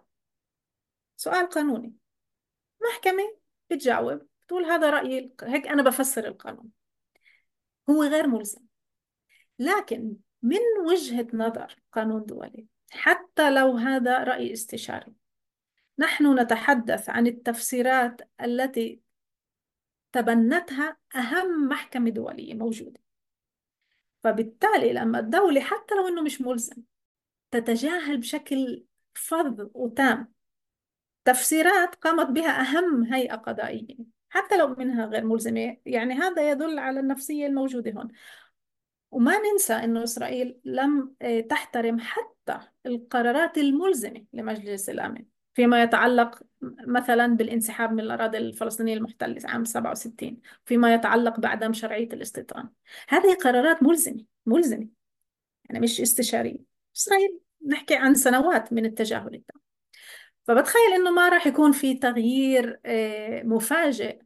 سؤال 1.17 1.49
قانوني. 1.49 1.95
محكمة 2.83 3.37
بتجاوب 3.71 4.23
بتقول 4.47 4.65
هذا 4.65 4.91
رأيي 4.91 5.33
هيك 5.43 5.67
أنا 5.67 5.83
بفسر 5.83 6.27
القانون. 6.27 6.71
هو 7.91 8.03
غير 8.03 8.27
ملزم. 8.27 8.63
لكن 9.59 10.17
من 10.43 10.61
وجهة 10.87 11.27
نظر 11.35 11.77
قانون 11.93 12.25
دولي 12.25 12.67
حتى 12.91 13.51
لو 13.51 13.77
هذا 13.77 14.25
رأي 14.25 14.53
استشاري 14.53 15.15
نحن 15.99 16.39
نتحدث 16.39 17.11
عن 17.11 17.27
التفسيرات 17.27 18.21
التي 18.41 19.01
تبنتها 20.13 20.97
أهم 21.17 21.69
محكمة 21.69 22.11
دولية 22.11 22.55
موجودة. 22.55 23.01
فبالتالي 24.23 24.93
لما 24.93 25.19
الدولة 25.19 25.61
حتى 25.61 25.95
لو 25.95 26.09
أنه 26.09 26.23
مش 26.23 26.41
ملزم 26.41 26.83
تتجاهل 27.51 28.19
بشكل 28.19 28.85
فظ 29.15 29.71
وتام. 29.75 30.36
تفسيرات 31.27 31.95
قامت 31.95 32.27
بها 32.27 32.61
أهم 32.61 33.05
هيئة 33.05 33.35
قضائية 33.35 33.97
حتى 34.29 34.57
لو 34.57 34.69
منها 34.69 35.07
غير 35.07 35.25
ملزمة. 35.25 35.77
يعني 35.87 36.15
هذا 36.15 36.51
يدل 36.51 36.79
على 36.79 37.01
النفسية 37.01 37.47
الموجودة 37.47 37.91
هون. 37.91 38.09
وما 39.11 39.39
ننسى 39.39 39.73
أنه 39.73 40.03
إسرائيل 40.03 40.61
لم 40.65 41.15
آه، 41.23 41.41
تحترم 41.41 41.99
حتى 42.01 42.59
القرارات 42.87 43.59
الملزمة 43.59 44.25
لمجلس 44.33 44.91
الأمن 44.91 45.25
فيما 45.55 45.83
يتعلق 45.83 46.43
مثلا 46.87 47.27
بالانسحاب 47.27 47.93
من 47.93 48.01
الأراضي 48.01 48.39
الفلسطينية 48.39 48.95
المحتلة 48.95 49.41
عام 49.45 49.65
67 49.65 50.41
فيما 50.65 50.95
يتعلق 50.95 51.41
بعدم 51.41 51.73
شرعية 51.73 52.09
الاستيطان. 52.09 52.69
هذه 53.09 53.35
قرارات 53.35 53.83
ملزمة 53.83 54.25
ملزمة 54.47 54.89
يعني 55.65 55.81
مش 55.81 56.01
استشارية. 56.01 56.59
إسرائيل 56.97 57.41
نحكي 57.67 57.95
عن 57.97 58.15
سنوات 58.15 58.73
من 58.73 58.85
التجاهل 58.87 59.35
التام. 59.35 59.66
فبتخيل 60.47 60.93
إنه 60.95 61.11
ما 61.11 61.29
راح 61.29 61.47
يكون 61.47 61.73
في 61.73 61.95
تغيير 61.95 62.81
آه، 62.87 63.43
مفاجئ 63.43 64.19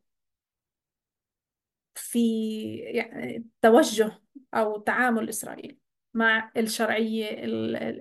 في 1.94 2.76
يعني 2.76 3.46
توجه 3.62 4.12
أو 4.54 4.78
تعامل 4.78 5.28
إسرائيل 5.28 5.78
مع 6.14 6.50
الشرعية 6.56 7.28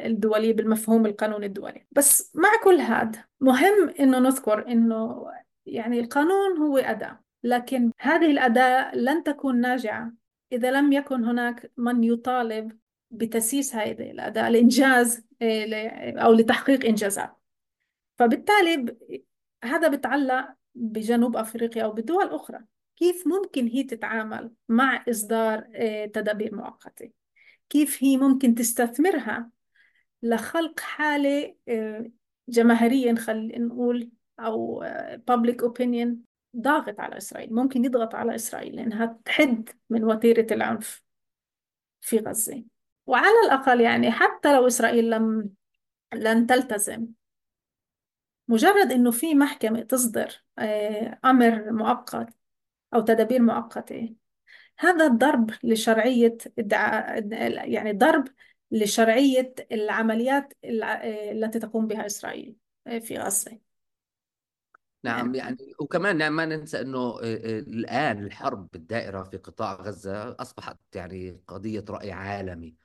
الدولية 0.05 0.53
بالمفهوم 0.53 1.05
القانوني 1.05 1.45
الدولي. 1.45 1.85
بس 1.91 2.31
مع 2.35 2.49
كل 2.63 2.75
هذا 2.75 3.25
مهم 3.39 3.89
إنه 3.99 4.19
نذكر 4.19 4.67
إنه 4.67 5.25
يعني 5.65 5.99
القانون 5.99 6.57
هو 6.57 6.77
أداة 6.77 7.19
لكن 7.43 7.91
هذه 7.99 8.31
الأداة 8.31 8.95
لن 8.95 9.23
تكون 9.23 9.61
ناجعة 9.61 10.13
إذا 10.51 10.71
لم 10.71 10.93
يكن 10.93 11.23
هناك 11.25 11.71
من 11.77 12.03
يطالب 12.03 12.77
بتسييس 13.11 13.75
هذه 13.75 14.11
الأداء 14.11 14.47
الإنجاز 14.47 15.25
أو 16.17 16.33
لتحقيق 16.33 16.85
إنجازات. 16.85 17.38
فبالتالي 18.19 18.97
هذا 19.63 19.87
بتعلق 19.87 20.47
بجنوب 20.75 21.37
أفريقيا 21.37 21.83
أو 21.83 21.91
بدول 21.91 22.29
أخرى. 22.29 22.59
كيف 22.97 23.27
ممكن 23.27 23.67
هي 23.67 23.83
تتعامل 23.83 24.51
مع 24.69 25.03
إصدار 25.09 25.61
تدابير 26.13 26.55
مؤقتة؟ 26.55 27.11
كيف 27.69 28.03
هي 28.03 28.17
ممكن 28.17 28.55
تستثمرها 28.55 29.49
لخلق 30.23 30.79
حالة 30.79 31.55
جماهيريا 32.49 33.15
خلينا 33.15 33.65
نقول 33.65 34.09
أو 34.39 34.83
public 35.31 35.55
opinion 35.65 36.07
ضاغط 36.57 36.99
على 36.99 37.17
إسرائيل؟ 37.17 37.53
ممكن 37.53 37.85
يضغط 37.85 38.15
على 38.15 38.35
إسرائيل 38.35 38.75
لأنها 38.75 39.19
تحد 39.25 39.69
من 39.89 40.03
وتيرة 40.03 40.47
العنف 40.53 41.03
في 42.01 42.17
غزة. 42.17 42.63
وعلى 43.05 43.35
الأقل 43.45 43.81
يعني 43.81 44.11
حتى 44.11 44.55
لو 44.55 44.67
إسرائيل 44.67 45.09
لم 45.09 45.49
لن 46.13 46.47
تلتزم 46.47 47.07
مجرد 48.49 48.91
إنه 48.91 49.11
في 49.11 49.35
محكمة 49.35 49.81
تصدر 49.81 50.43
آه، 50.59 51.19
أمر 51.25 51.71
مؤقت 51.73 52.29
أو 52.95 53.01
تدابير 53.01 53.41
مؤقتة 53.41 54.15
هذا 54.79 55.07
ضرب 55.07 55.51
لشرعية 55.63 56.37
يعني 57.65 57.93
ضرب 57.93 58.27
لشرعية 58.71 59.55
العمليات 59.71 60.53
آه، 60.65 61.31
التي 61.31 61.59
تقوم 61.59 61.87
بها 61.87 62.05
إسرائيل 62.05 62.55
آه، 62.87 62.99
في 62.99 63.17
غزة. 63.17 63.59
نعم 65.03 65.35
يعني 65.35 65.57
وكمان 65.79 66.17
نعم 66.17 66.35
ما 66.35 66.45
ننسى 66.45 66.81
إنه 66.81 67.19
الآن 67.23 68.23
الحرب 68.25 68.75
الدائرة 68.75 69.23
في 69.23 69.37
قطاع 69.37 69.73
غزة 69.73 70.35
أصبحت 70.39 70.77
يعني 70.95 71.41
قضية 71.47 71.85
رأي 71.89 72.11
عالمي. 72.11 72.75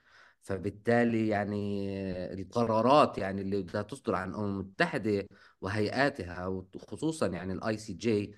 فبالتالي 0.45 1.29
يعني 1.29 1.89
القرارات 2.35 3.19
يعني 3.19 3.41
اللي 3.43 3.63
بدها 3.63 3.83
تصدر 3.83 4.15
عن 4.15 4.31
الامم 4.31 4.61
المتحدة 4.61 5.29
وهيئاتها 5.61 6.47
وخصوصا 6.47 7.27
يعني 7.27 7.53
ال 7.53 7.77
ICJ 7.79 8.35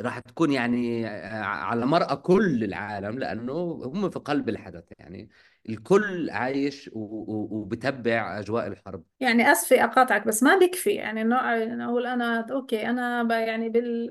راح 0.00 0.18
تكون 0.18 0.52
يعني 0.52 1.06
على 1.42 1.86
مرأى 1.86 2.16
كل 2.16 2.64
العالم 2.64 3.18
لأنه 3.18 3.52
هم 3.84 4.10
في 4.10 4.18
قلب 4.18 4.48
الحدث 4.48 4.84
يعني. 4.98 5.28
الكل 5.68 6.30
عايش 6.30 6.90
وبتبع 6.92 8.38
أجواء 8.38 8.66
الحرب. 8.66 9.04
يعني 9.20 9.52
أسفة 9.52 9.84
أقاطعك 9.84 10.26
بس 10.26 10.42
ما 10.42 10.58
بيكفي 10.58 10.90
يعني 10.90 11.22
إنه 11.22 11.84
أقول 11.84 12.06
أنا 12.06 12.46
okay 12.50 12.88
أنا 12.90 13.38
يعني 13.40 13.68
بال... 13.68 14.10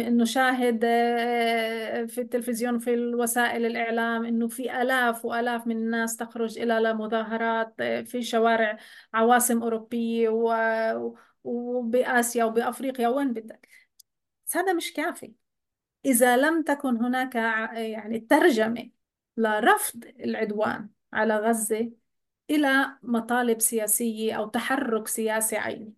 إنه 0.00 0.24
شاهد 0.24 0.80
آه، 0.84 2.04
في 2.04 2.20
التلفزيون 2.20 2.78
في 2.78 2.94
الوسائل 2.94 3.66
الإعلام 3.66 4.24
إنه 4.24 4.48
في 4.48 4.82
آلاف 4.82 5.24
وآلاف 5.24 5.66
من 5.66 5.76
الناس 5.76 6.16
تخرج 6.16 6.58
إلى 6.58 6.74
لمظاهرات 6.74 7.74
آه، 7.80 8.02
في 8.02 8.22
شوارع 8.22 8.78
عواصم 9.14 9.62
أوروبية 9.62 10.28
و... 10.28 10.54
وبآسيا 11.44 12.44
وبأفريقيا. 12.44 13.08
وين 13.08 13.32
بدك؟ 13.32 13.68
بس 14.46 14.56
هذا 14.56 14.72
مش 14.72 14.92
كافي. 14.92 15.34
إذا 16.04 16.36
لم 16.36 16.62
تكن 16.62 16.96
هناك 16.96 17.34
يعني 17.74 18.20
ترجمة 18.20 18.90
لرفض 19.36 20.04
العدوان 20.04 20.88
على 21.12 21.36
غزة 21.36 21.92
إلى 22.50 22.98
مطالب 23.02 23.60
سياسية 23.60 24.32
أو 24.34 24.48
تحرك 24.48 25.08
سياسي 25.08 25.56
عيني. 25.56 25.94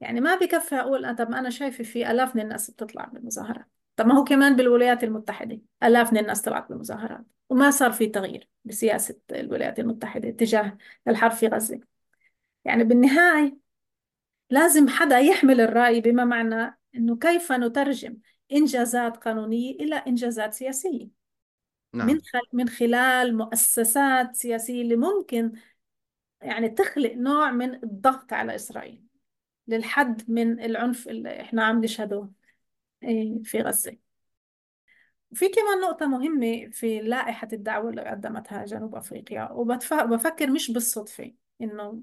يعني 0.00 0.20
ما 0.20 0.34
بكفي 0.36 0.74
أقول 0.74 1.16
طب 1.16 1.32
أنا 1.32 1.50
شايفة 1.50 1.84
في 1.84 2.10
آلاف 2.10 2.36
من 2.36 2.42
الناس 2.42 2.70
بتطلع 2.70 3.04
بالمظاهرات. 3.04 3.66
طب 3.96 4.06
ما 4.06 4.14
هو 4.18 4.24
كمان 4.24 4.56
بالولايات 4.56 5.04
المتحدة 5.04 5.60
آلاف 5.82 6.12
من 6.12 6.18
الناس 6.18 6.42
طلعت 6.42 6.68
بالمظاهرات. 6.68 7.24
وما 7.50 7.70
صار 7.70 7.92
في 7.92 8.06
تغيير 8.06 8.48
بسياسة 8.64 9.20
الولايات 9.30 9.78
المتحدة 9.78 10.30
تجاه 10.30 10.78
الحرب 11.08 11.30
في 11.32 11.46
غزة. 11.46 11.80
يعني 12.64 12.84
بالنهاية 12.84 13.58
لازم 14.50 14.88
حدا 14.88 15.18
يحمل 15.18 15.60
الرأي 15.60 16.00
بما 16.00 16.24
معنى 16.24 16.79
أنه 16.94 17.16
كيف 17.16 17.52
نترجم 17.52 18.16
إنجازات 18.52 19.16
قانونية 19.16 19.74
إلى 19.74 19.94
إنجازات 19.94 20.54
سياسية؟ 20.54 21.08
نعم. 21.92 22.06
من 22.06 22.20
من 22.52 22.68
خلال 22.68 23.36
مؤسسات 23.36 24.36
سياسية 24.36 24.82
اللي 24.82 24.96
ممكن 24.96 25.52
يعني 26.42 26.68
تخلق 26.68 27.12
نوع 27.12 27.50
من 27.50 27.74
الضغط 27.74 28.32
على 28.32 28.54
إسرائيل 28.54 29.04
للحد 29.68 30.30
من 30.30 30.60
العنف 30.60 31.08
اللي 31.08 31.40
إحنا 31.40 31.64
عم 31.64 31.84
نشهده 31.84 32.30
إيه، 33.02 33.42
في 33.42 33.60
غزة. 33.60 33.96
وفي 35.30 35.48
كمان 35.48 35.80
نقطة 35.80 36.06
مهمة 36.06 36.70
في 36.72 37.00
لائحة 37.00 37.48
الدعوة 37.52 37.90
اللي 37.90 38.02
قدمتها 38.02 38.64
جنوب 38.64 38.94
أفريقيا 38.94 39.50
وبفكر 39.52 40.50
مش 40.50 40.70
بالصدفة 40.70 41.34
إنه 41.60 42.02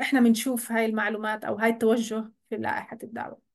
إحنا 0.00 0.20
بنشوف 0.20 0.72
هاي 0.72 0.86
المعلومات 0.86 1.44
أو 1.44 1.54
هاي 1.54 1.70
التوجه 1.70 2.30
في 2.50 2.56
لائحة 2.56 2.98
الدعوة. 3.02 3.45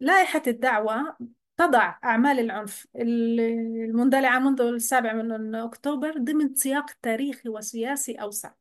لائحة 0.00 0.42
الدعوة 0.46 1.16
تضع 1.56 1.98
أعمال 2.04 2.38
العنف 2.40 2.86
المندلعة 2.96 4.38
منذ 4.38 4.60
السابع 4.60 5.12
من 5.12 5.54
أكتوبر 5.54 6.18
ضمن 6.18 6.54
سياق 6.54 6.90
تاريخي 7.02 7.48
وسياسي 7.48 8.14
أوسع. 8.14 8.52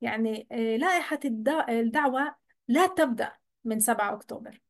يعني 0.00 0.46
آه، 0.52 0.76
لائحة 0.76 1.20
الدعوة 1.68 2.34
لا 2.68 2.86
تبدأ 2.86 3.32
من 3.64 3.80
7 3.80 4.14
أكتوبر. 4.14 4.60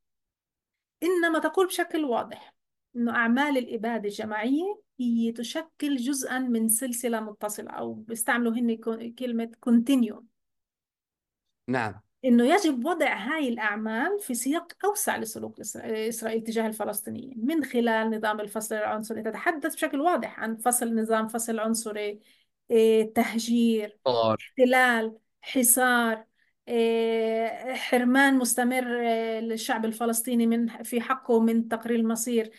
إنما 1.03 1.39
تقول 1.39 1.67
بشكل 1.67 2.05
واضح 2.05 2.55
أنه 2.97 3.13
أعمال 3.17 3.59
الإبادة 3.59 4.09
الجماعية 4.09 4.81
هي 5.01 5.33
تشكل 5.33 5.97
جزءا 5.97 6.39
من 6.39 6.69
سلسلة 6.69 7.21
متصلة 7.21 7.71
أو 7.71 7.95
بيستعملوا 7.95 8.53
هن 8.53 8.77
كلمة 9.19 9.53
continue 9.69 10.23
نعم. 11.69 12.01
إنه 12.25 12.55
يجب 12.55 12.85
وضع 12.87 13.15
هاي 13.15 13.49
الأعمال 13.49 14.21
في 14.21 14.35
سياق 14.35 14.73
أوسع 14.85 15.17
لسلوك 15.17 15.61
إسرائيل 15.61 16.45
تجاه 16.45 16.67
الفلسطينيين 16.67 17.35
من 17.47 17.65
خلال 17.65 18.11
نظام 18.11 18.41
الفصل 18.41 18.75
العنصري. 18.75 19.23
تتحدث 19.23 19.75
بشكل 19.75 20.01
واضح 20.01 20.41
عن 20.41 20.57
فصل 20.57 20.95
نظام 20.95 21.29
فصل 21.29 21.59
عنصري 21.59 22.21
إيه، 22.71 23.15
تهجير 23.15 23.99
احتلال 24.41 25.19
حصار 25.41 26.27
إيه، 26.69 27.75
حرمان 27.75 28.39
مستمر 28.39 29.01
إيه، 29.01 29.41
للشعب 29.41 29.85
الفلسطيني 29.85 30.47
من 30.47 30.83
في 30.83 31.01
حقه 31.01 31.41
من 31.41 31.69
تقرير 31.69 31.99
المصير. 31.99 32.51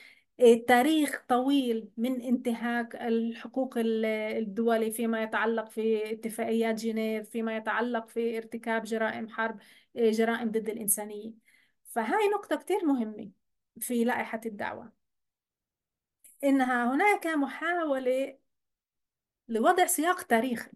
تاريخ 0.67 1.23
طويل 1.27 1.89
من 1.97 2.21
انتهاك 2.21 2.95
الحقوق 2.95 3.73
الدولي 3.77 4.91
فيما 4.91 5.23
يتعلق 5.23 5.69
في 5.69 6.11
اتفاقيات 6.13 6.75
جنيف 6.75 7.29
فيما 7.29 7.57
يتعلق 7.57 8.07
في 8.09 8.37
ارتكاب 8.37 8.83
جرائم 8.83 9.29
حرب 9.29 9.59
جرائم 9.95 10.51
ضد 10.51 10.69
الإنسانية. 10.69 11.31
فهاي 11.85 12.29
نقطة 12.29 12.55
كتير 12.55 12.85
مهمة 12.85 13.31
في 13.79 14.03
لائحة 14.03 14.41
الدعوة 14.45 14.91
إنها 16.43 16.93
هناك 16.95 17.27
محاولة 17.27 18.37
لوضع 19.47 19.85
سياق 19.85 20.21
تاريخي 20.23 20.71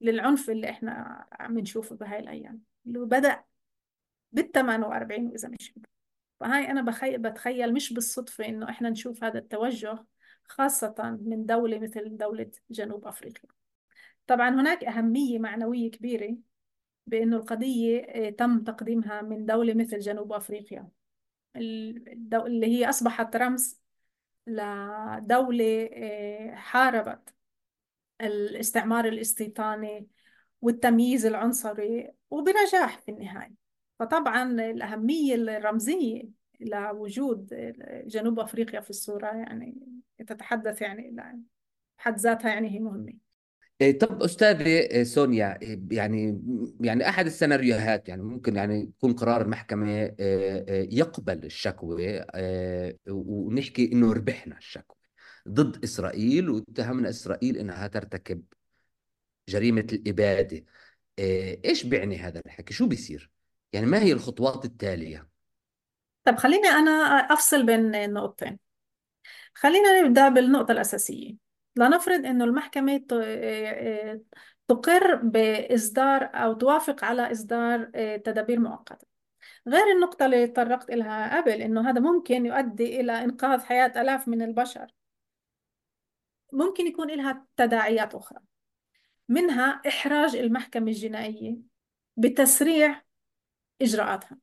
للعنف 0.00 0.50
اللي 0.50 0.70
إحنا 0.70 1.24
عم 1.32 1.58
نشوفه 1.58 1.96
بهاي 1.96 2.18
الأيام 2.18 2.62
اللي 2.86 2.98
بدأ 2.98 3.44
بال 4.32 4.52
48 4.52 5.26
وإذا 5.26 5.48
مش 5.48 5.74
فهاي 6.42 6.70
أنا 6.70 6.82
بخي... 6.82 7.18
بتخيل 7.18 7.74
مش 7.74 7.92
بالصدفة 7.92 8.44
إنه 8.46 8.70
إحنا 8.70 8.90
نشوف 8.90 9.24
هذا 9.24 9.38
التوجه 9.38 10.04
خاصة 10.44 11.18
من 11.22 11.46
دولة 11.46 11.78
مثل 11.78 12.16
دولة 12.16 12.50
جنوب 12.70 13.06
أفريقيا. 13.06 13.50
طبعا 14.26 14.48
هناك 14.50 14.84
أهمية 14.84 15.38
معنوية 15.38 15.90
كبيرة 15.90 16.36
بأنه 17.06 17.36
القضية 17.36 18.00
آه، 18.00 18.30
تم 18.30 18.64
تقديمها 18.64 19.22
من 19.22 19.46
دولة 19.46 19.74
مثل 19.74 19.98
جنوب 19.98 20.32
أفريقيا. 20.32 20.88
اللي 21.56 22.66
هي 22.66 22.88
أصبحت 22.88 23.36
رمز 23.36 23.80
لدولة 24.46 25.90
آه، 25.92 26.54
حاربت 26.54 27.34
الاستعمار 28.20 29.04
الاستيطاني 29.04 30.08
والتمييز 30.62 31.26
العنصري 31.26 32.12
وبنجاح 32.30 32.98
في 32.98 33.10
النهاية. 33.10 33.61
فطبعا 34.02 34.52
الأهمية 34.52 35.34
الرمزية 35.34 36.22
لوجود 36.60 37.54
جنوب 38.06 38.40
أفريقيا 38.40 38.80
في 38.80 38.90
الصورة 38.90 39.26
يعني 39.26 39.76
تتحدث 40.26 40.82
يعني 40.82 41.16
حد 41.96 42.18
ذاتها 42.18 42.48
يعني 42.48 42.70
هي 42.70 42.78
مهمة. 42.78 43.12
إيه، 43.80 43.98
طب 43.98 44.22
أستاذة 44.22 45.02
سونيا 45.02 45.58
يعني 45.90 46.42
يعني 46.80 47.08
أحد 47.08 47.26
السيناريوهات 47.26 48.08
يعني 48.08 48.22
ممكن 48.22 48.56
يعني 48.56 48.80
يكون 48.82 49.12
قرار 49.12 49.42
المحكمة 49.42 49.88
إيه، 49.88 50.14
إيه، 50.18 50.98
يقبل 50.98 51.44
الشكوى 51.44 52.24
ونحكي 53.08 53.92
إنه 53.92 54.12
ربحنا 54.12 54.58
الشكوى 54.58 54.96
ضد 55.48 55.84
إسرائيل 55.84 56.50
واتهمنا 56.50 57.08
إسرائيل 57.08 57.56
إنها 57.56 57.86
ترتكب 57.86 58.42
جريمة 59.48 59.86
الإبادة. 59.92 60.64
إيش 61.64 61.86
بيعني 61.86 62.18
هذا 62.18 62.42
الحكي؟ 62.46 62.74
شو 62.74 62.86
بيصير؟ 62.86 63.32
يعني 63.72 63.86
ما 63.86 63.98
هي 63.98 64.12
الخطوات 64.12 64.64
التالية؟ 64.64 65.28
طب 66.24 66.36
خليني 66.36 66.68
أنا 66.68 66.92
أفصل 67.32 67.66
بين 67.66 67.94
النقطتين 67.94 68.58
خلينا 69.54 70.00
نبدأ 70.00 70.28
بالنقطة 70.28 70.72
الأساسية. 70.72 71.36
لنفرض 71.76 72.26
أنه 72.26 72.44
المحكمة 72.44 72.96
تقر 74.68 75.14
بإصدار 75.14 76.30
أو 76.34 76.52
توافق 76.52 77.04
على 77.04 77.32
إصدار 77.32 77.84
تدابير 78.16 78.60
مؤقتة. 78.60 79.06
غير 79.68 79.86
النقطة 79.96 80.26
اللي 80.26 80.46
تطرقت 80.46 80.90
لها 80.90 81.40
قبل 81.40 81.62
أنه 81.62 81.90
هذا 81.90 82.00
ممكن 82.00 82.46
يؤدي 82.46 83.00
إلى 83.00 83.24
إنقاذ 83.24 83.60
حياة 83.60 83.92
آلاف 84.02 84.28
من 84.28 84.42
البشر. 84.42 84.86
ممكن 86.52 86.86
يكون 86.86 87.10
لها 87.10 87.46
تداعيات 87.56 88.14
أخرى 88.14 88.40
منها 89.28 89.82
إحراج 89.88 90.36
المحكمة 90.36 90.86
الجنائية 90.86 91.56
بتسريع 92.16 93.02
إجراءاتها. 93.82 94.38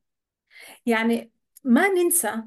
يعني 0.86 1.30
ما 1.64 1.88
ننسى 1.88 2.42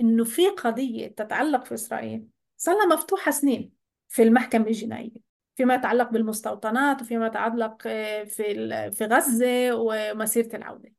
إنه 0.00 0.24
في 0.24 0.48
قضية 0.48 1.08
تتعلق 1.08 1.64
في 1.64 1.74
إسرائيل. 1.74 2.26
صار 2.56 2.74
لها 2.76 2.86
مفتوحة 2.86 3.30
سنين 3.30 3.72
في 4.08 4.22
المحكمة 4.22 4.66
الجنائية 4.66 5.28
فيما 5.56 5.74
يتعلق 5.74 6.10
بالمستوطنات 6.10 7.02
وفيما 7.02 7.26
يتعلق 7.26 7.82
آه، 7.86 8.24
في 8.24 8.44
في 8.90 9.04
غزة 9.04 9.74
ومسيرة 9.74 10.56
العودة. 10.56 10.92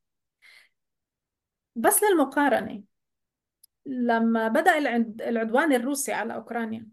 بس 1.75 2.03
للمقارنة 2.03 2.83
لما 3.85 4.47
بدأ 4.47 4.77
العدوان 5.29 5.73
الروسي 5.73 6.13
على 6.13 6.35
أوكرانيا 6.35 6.87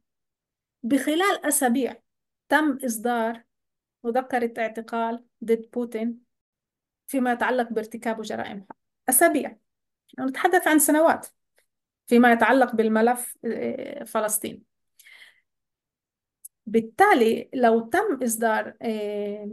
بخلال 0.82 1.46
أسابيع 1.46 2.02
تم 2.48 2.78
إصدار 2.84 3.44
مذكرة 4.04 4.52
اعتقال 4.58 5.24
ضد 5.44 5.68
بوتين 5.72 6.25
فيما 7.06 7.32
يتعلق 7.32 7.68
بارتكاب 7.72 8.22
جرائم 8.22 8.66
أسابيع. 9.08 9.56
نتحدث 10.20 10.68
عن 10.68 10.78
سنوات 10.78 11.26
فيما 12.06 12.32
يتعلق 12.32 12.74
بالملف 12.74 13.38
آه، 13.44 14.04
فلسطين. 14.04 14.64
بالتالي 16.66 17.50
لو 17.54 17.80
تم 17.80 18.18
إصدار 18.22 18.74
آه، 18.82 19.50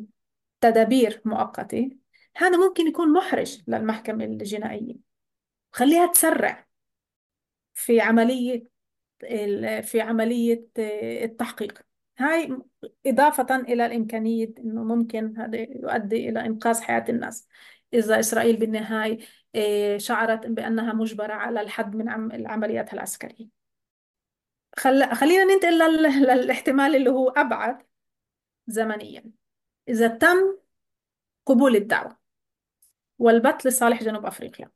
تدابير 0.62 1.22
مؤقتة 1.26 1.98
هذا 2.38 2.58
ممكن 2.58 2.88
يكون 2.88 3.14
محرج 3.14 3.62
للمحكمة 3.68 4.26
الجنائية. 4.26 4.96
خليها 5.72 6.06
تسرع 6.06 6.68
في 7.74 8.02
عملية 8.02 8.74
في 9.82 10.02
عملية 10.02 10.68
آه، 10.78 11.26
التحقيق. 11.26 11.93
هاي 12.18 12.58
إضافة 13.06 13.56
إلى 13.56 13.86
الإمكانية 13.86 14.54
أنه 14.60 14.84
ممكن 14.84 15.38
هذا 15.38 15.58
يؤدي 15.58 16.30
إلى 16.30 16.46
إنقاذ 16.46 16.82
حياة 16.82 17.06
الناس. 17.10 17.48
إذا 17.94 18.20
إسرائيل 18.20 18.58
بالنهاية 18.58 19.18
آه، 19.56 19.98
شعرت 19.98 20.46
بأنها 20.48 20.94
مجبرة 20.94 21.34
على 21.34 21.62
الحد 21.62 21.96
من 21.96 22.32
العمليات 22.32 22.94
العسكرية. 22.94 23.48
خل... 24.78 25.16
خلينا 25.16 25.44
ننتقل 25.44 25.80
لل... 25.80 26.04
للاحتمال 26.22 26.96
اللي 26.96 27.10
هو 27.10 27.30
أبعد 27.30 27.84
زمنيا. 28.68 29.24
إذا 29.90 30.08
تم 30.08 30.58
قبول 31.46 31.76
الدعوة 31.76 32.18
والبت 33.20 33.66
لصالح 33.66 34.04
جنوب 34.04 34.26
أفريقيا. 34.26 34.72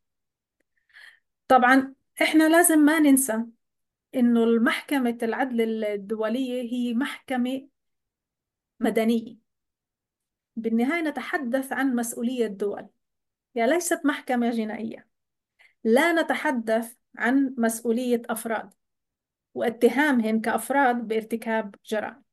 طبعا 1.47 1.93
إحنا 2.21 2.49
لازم 2.49 2.79
ما 2.79 2.99
ننسى 2.99 3.45
إنه 4.15 4.43
المحكمة 4.43 5.17
العدل 5.23 5.85
الدولية 5.85 6.61
هي 6.73 6.93
محكمة 6.93 7.67
مدنية. 8.79 9.37
بالنهاية 10.55 11.01
نتحدث 11.01 11.73
عن 11.73 11.95
مسؤولية 11.95 12.47
دول 12.47 12.87
يعني 13.55 13.71
ليست 13.71 14.05
محكمة 14.05 14.49
جنائية. 14.49 15.07
لا 15.83 16.21
نتحدث 16.21 16.93
عن 17.17 17.55
مسؤولية 17.57 18.21
أفراد 18.29 18.73
واتهامهم 19.53 20.41
كأفراد 20.41 21.07
بارتكاب 21.07 21.75
جرائم. 21.85 22.23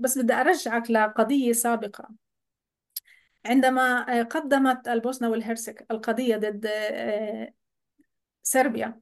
بس 0.00 0.18
بدي 0.18 0.32
أرجعك 0.32 0.90
لقضية 0.90 1.52
سابقة. 1.52 2.08
عندما 3.46 4.22
قدمت 4.22 4.88
البوسنة 4.88 5.28
والهرسك 5.28 5.86
القضية 5.90 6.36
ضد 6.36 6.66
آه، 6.66 7.54
صربيا 8.42 9.00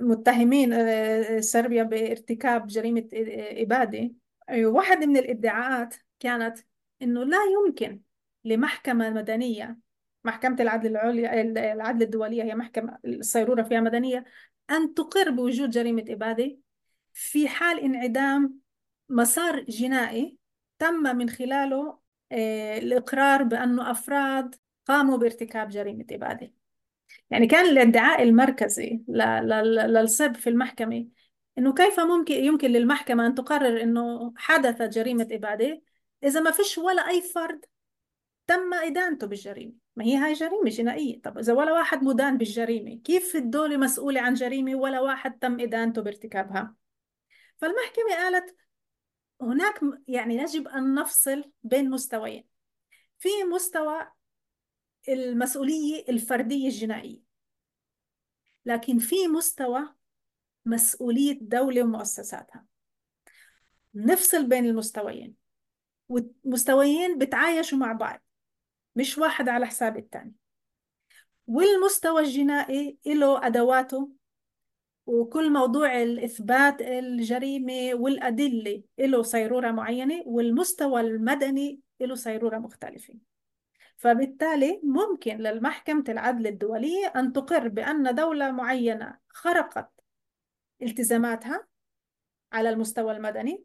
متهمين 0.00 0.72
آه، 0.72 1.40
صربيا 1.40 1.82
بارتكاب 1.82 2.66
جريمة 2.66 3.08
آه، 3.14 3.62
إبادة. 3.62 4.10
واحد 4.50 5.04
من 5.04 5.16
الإدعاءات 5.16 5.94
كانت 6.20 6.58
إنه 7.02 7.24
لا 7.24 7.38
يمكن 7.52 8.00
لمحكمة 8.44 9.10
مدنية 9.10 9.78
محكمة 10.24 10.56
العدل 10.60 10.90
العليا 10.90 11.40
العدل 11.72 12.02
الدولية 12.02 12.42
هي 12.42 12.54
محكمة 12.54 12.98
الصيرورة 13.04 13.62
فيها 13.62 13.80
مدنية 13.80 14.24
أن 14.70 14.94
تقر 14.94 15.30
بوجود 15.30 15.70
جريمة 15.70 16.04
إبادة 16.08 16.56
في 17.12 17.48
حال 17.48 17.80
انعدام 17.80 18.58
مسار 19.08 19.60
جنائي 19.60 20.38
تم 20.78 21.16
من 21.16 21.28
خلاله 21.30 21.98
آه، 22.32 22.78
الإقرار 22.78 23.42
بأنه 23.42 23.90
أفراد 23.90 24.54
قاموا 24.86 25.16
بارتكاب 25.16 25.68
جريمة 25.68 26.06
إبادة. 26.10 26.53
يعني 27.30 27.46
كان 27.46 27.66
الادعاء 27.66 28.22
المركزي 28.22 29.00
للصب 29.08 30.36
في 30.36 30.50
المحكمة 30.50 31.06
إنه 31.58 31.74
كيف 31.74 32.00
ممكن 32.00 32.34
يمكن 32.34 32.70
للمحكمة 32.70 33.26
أن 33.26 33.34
تقرر 33.34 33.82
إنه 33.82 34.34
حدثت 34.36 34.82
جريمة 34.82 35.28
إبادة؟ 35.30 35.82
إذا 36.24 36.40
ما 36.40 36.50
فيش 36.50 36.78
ولا 36.78 37.08
أي 37.08 37.22
فرد 37.22 37.64
تم 38.46 38.74
إدانته 38.74 39.26
بالجريمة. 39.26 39.72
ما 39.96 40.04
هي 40.04 40.16
هاي 40.16 40.32
جريمة 40.32 40.70
جنائية. 40.70 41.20
طب 41.22 41.38
إذا 41.38 41.52
ولا 41.52 41.72
واحد 41.72 42.02
مدان 42.02 42.38
بالجريمة 42.38 43.00
كيف 43.04 43.36
الدولة 43.36 43.76
مسؤولة 43.76 44.20
عن 44.20 44.34
جريمة 44.34 44.74
ولا 44.74 45.00
واحد 45.00 45.38
تم 45.38 45.60
إدانته 45.60 46.02
بارتكابها؟ 46.02 46.74
فالمحكمة 47.56 48.14
قالت 48.14 48.56
هناك 49.40 49.80
يعني 50.08 50.36
يجب 50.36 50.68
أن 50.68 50.94
نفصل 50.94 51.44
بين 51.62 51.90
مستويين. 51.90 52.44
في 53.18 53.28
مستوى 53.54 54.06
المسؤولية 55.08 56.04
الفردية 56.08 56.66
الجنائية. 56.68 57.20
لكن 58.66 58.98
في 58.98 59.28
مستوى 59.28 59.94
مسؤولية 60.66 61.38
دولة 61.40 61.82
ومؤسساتها. 61.82 62.66
نفصل 63.94 64.46
بين 64.48 64.66
المستويين 64.66 65.34
والمستويين 66.08 67.18
بتعايشوا 67.18 67.78
مع 67.78 67.92
بعض 67.92 68.24
مش 68.96 69.18
واحد 69.18 69.48
على 69.48 69.66
حساب 69.66 69.96
الثاني 69.96 70.34
والمستوى 71.46 72.20
الجنائي 72.22 72.98
له 73.06 73.46
أدواته 73.46 74.10
وكل 75.06 75.52
موضوع 75.52 76.02
الإثبات 76.02 76.80
الجريمة 76.80 77.94
والأدلة 77.94 78.82
له 78.98 79.22
صيرورة 79.22 79.70
معينة 79.70 80.22
والمستوى 80.26 81.00
المدني 81.00 81.80
له 82.00 82.14
صيرورة 82.14 82.58
مختلفة. 82.58 83.14
فبالتالي 83.96 84.80
ممكن 84.82 85.36
للمحكمة 85.36 86.04
العدل 86.08 86.46
الدولية 86.46 87.06
أن 87.16 87.32
تقر 87.32 87.68
بأن 87.68 88.14
دولة 88.14 88.50
معينة 88.50 89.18
خرقت 89.28 89.90
التزاماتها 90.82 91.66
على 92.52 92.70
المستوى 92.70 93.16
المدني 93.16 93.64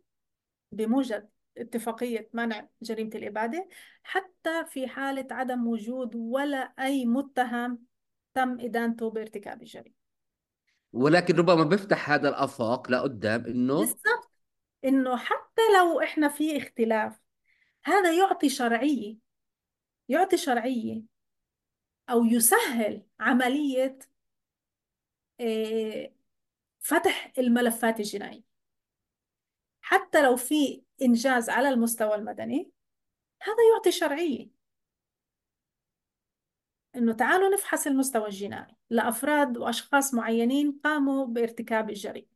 بموجب 0.72 1.30
اتفاقية 1.58 2.30
منع 2.34 2.68
جريمة 2.82 3.12
الإبادة 3.16 3.68
حتى 4.04 4.66
في 4.66 4.88
حالة 4.88 5.28
عدم 5.32 5.68
وجود 5.68 6.16
ولا 6.16 6.58
أي 6.58 7.06
متهم 7.06 7.84
تم 8.34 8.60
إدانته 8.60 9.10
بارتكاب 9.10 9.62
الجريمة. 9.62 9.96
ولكن 10.94 11.36
ربما 11.36 11.64
بيفتح 11.64 12.10
هذا 12.10 12.30
الآفاق 12.30 12.92
لقدام 12.92 13.46
إنه 13.46 13.80
بالضبط 13.80 14.32
إنه 14.86 15.18
حتى 15.18 15.62
لو 15.78 16.02
إحنا 16.02 16.28
في 16.28 16.58
اختلاف 16.58 17.20
هذا 17.84 18.12
يعطي 18.12 18.50
شرعية 18.50 19.29
يعطي 20.10 20.38
شرعية 20.38 21.02
أو 22.10 22.26
يسهل 22.26 23.04
عملية 23.20 24.00
آه، 25.42 26.12
فتح 26.80 27.32
الملفات 27.38 28.00
الجنائية. 28.00 28.44
حتى 29.82 30.22
لو 30.22 30.36
في 30.36 30.84
إنجاز 31.02 31.50
على 31.50 31.70
المستوى 31.70 32.16
المدني 32.16 32.72
هذا 33.42 33.58
يعطي 33.74 33.92
شرعية. 33.92 34.50
إنه 36.96 37.14
تعالوا 37.14 37.50
نفحص 37.50 37.88
المستوى 37.88 38.26
الجنائي 38.26 38.76
لأفراد 38.90 39.58
وأشخاص 39.58 40.14
معينين 40.14 40.80
قاموا 40.84 41.26
بارتكاب 41.26 41.90
الجريمة 41.90 42.28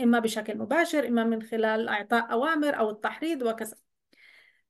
إما 0.00 0.18
بشكل 0.18 0.58
مباشر 0.58 1.06
إما 1.06 1.24
من 1.24 1.42
خلال 1.42 1.88
إعطاء 1.88 2.32
أوامر 2.32 2.78
أو 2.78 2.90
التحريض 2.90 3.42
وكذا. 3.42 3.76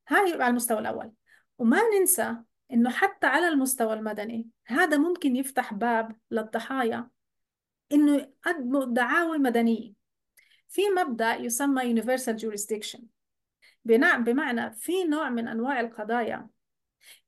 هاي 0.09 0.33
على 0.33 0.47
المستوى 0.47 0.79
الأول. 0.79 1.13
وما 1.59 1.81
ننسى 1.99 2.37
إنه 2.73 2.91
حتى 2.91 3.27
على 3.27 3.49
المستوى 3.49 3.95
المدني 3.95 4.49
هذا 4.67 4.97
ممكن 4.97 5.37
يفتح 5.37 5.75
باب 5.75 6.17
للضحايا 6.31 7.11
إنه 7.93 8.17
يقدموا 8.17 8.85
دعاوى 8.85 9.39
مدنية. 9.39 9.93
في 10.69 10.83
مبدأ 10.89 11.35
يسمى 11.35 12.03
universal 12.03 12.37
jurisdiction. 12.39 13.01
بمعنى 13.85 14.71
في 14.73 15.05
نوع 15.05 15.31
من 15.31 15.49
أنواع 15.49 15.81
القضايا 15.81 16.49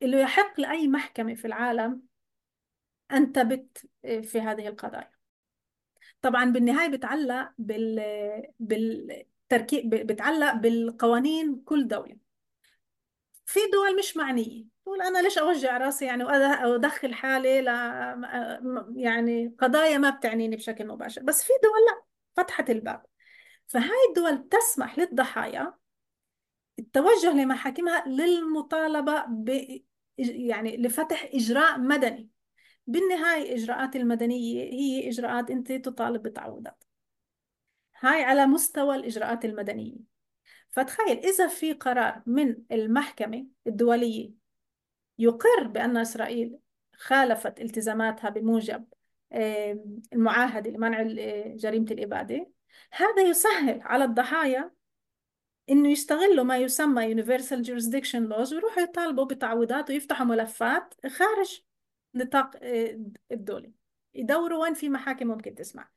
اللي 0.03 0.21
يحق 0.21 0.61
لأي 0.61 0.89
محكمة 0.89 1.35
في 1.35 1.45
العالم 1.45 2.03
أن 3.13 3.33
تبت 3.33 3.87
في 4.03 4.41
هذه 4.41 4.69
القضايا. 4.69 5.13
طبعا 6.23 6.45
بالنهاية 6.45 6.89
بتعلق 6.89 7.53
بال 7.59 8.03
بالتركيب 8.59 9.91
بتعلق 9.91 10.53
بالقوانين 10.53 11.63
كل 11.65 11.89
دولة. 11.89 12.17
في 13.47 13.61
دول 13.73 13.99
مش 13.99 14.17
معنية. 14.17 14.72
تقول 14.85 15.03
أنا 15.03 15.19
ليش 15.23 15.39
أوجع 15.39 15.79
راسي 15.79 16.05
يعني 16.05 16.25
وأدخل 16.25 17.15
حالي 17.15 17.61
ل 17.61 17.67
يعني 18.97 19.55
قضايا 19.59 19.99
ما 19.99 20.11
بتعنيني 20.11 20.57
بشكل 20.57 20.87
مباشر. 20.87 21.23
بس 21.23 21.43
في 21.43 21.53
دول 21.63 21.73
لا 21.91 22.03
فتحت 22.37 22.71
الباب. 22.71 23.03
فهاي 23.67 24.09
الدول 24.09 24.49
تسمح 24.49 24.99
للضحايا 24.99 25.75
التوجه 26.79 27.33
لمحاكمها 27.33 28.09
للمطالبة 28.09 29.25
ب 29.29 29.81
يعني 30.19 30.77
لفتح 30.77 31.31
إجراء 31.35 31.79
مدني. 31.79 32.29
بالنهاية 32.87 33.43
الإجراءات 33.43 33.97
المدنية 33.97 34.63
هي 34.63 35.09
إجراءات 35.09 35.51
أنت 35.51 35.73
تطالب 35.73 36.23
بتعويضات. 36.23 36.85
هاي 38.01 38.25
على 38.25 38.47
مستوى 38.47 38.97
الإجراءات 38.97 39.45
المدنية. 39.45 39.97
فتخيل 40.71 41.19
إذا 41.19 41.47
في 41.47 41.73
قرار 41.73 42.23
من 42.27 42.57
المحكمة 42.73 43.47
الدولية 43.67 44.42
يقر 45.19 45.67
بأن 45.67 45.97
إسرائيل 45.97 46.59
خالفت 46.97 47.61
التزاماتها 47.61 48.31
بموجب 48.31 48.85
المعاهدة 50.13 50.71
لمنع 50.71 51.03
جريمة 51.57 51.87
الإبادة. 51.91 52.51
هذا 52.93 53.23
يسهل 53.23 53.81
على 53.81 54.05
الضحايا 54.05 54.71
إنه 55.71 55.89
يستغلوا 55.89 56.45
ما 56.45 56.57
يسمى 56.57 57.15
Universal 57.15 57.65
Jurisdiction 57.65 58.29
Laws 58.31 58.53
ويروحوا 58.53 58.83
يطالبوا 58.83 59.25
بتعويضات 59.25 59.91
ويفتحوا 59.91 60.27
ملفات 60.27 60.95
خارج 61.07 61.63
نطاق 62.15 62.57
آه، 62.63 63.01
الدولة 63.33 63.73
يدوروا 64.15 64.63
وين 64.63 64.75
في 64.75 64.89
محاكم 64.89 65.27
ممكن 65.27 65.55
تسمع. 65.55 65.89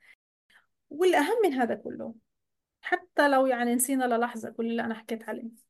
والأهم 0.90 1.36
من 1.44 1.54
هذا 1.54 1.76
كله 1.76 2.16
حتى 2.82 3.28
لو 3.30 3.46
يعني 3.46 3.76
نسينا 3.76 4.06
للحظة 4.06 4.50
كل 4.50 4.66
اللي 4.66 4.82
أنا 4.82 4.94
حكيت 4.94 5.30
عليه. 5.30 5.65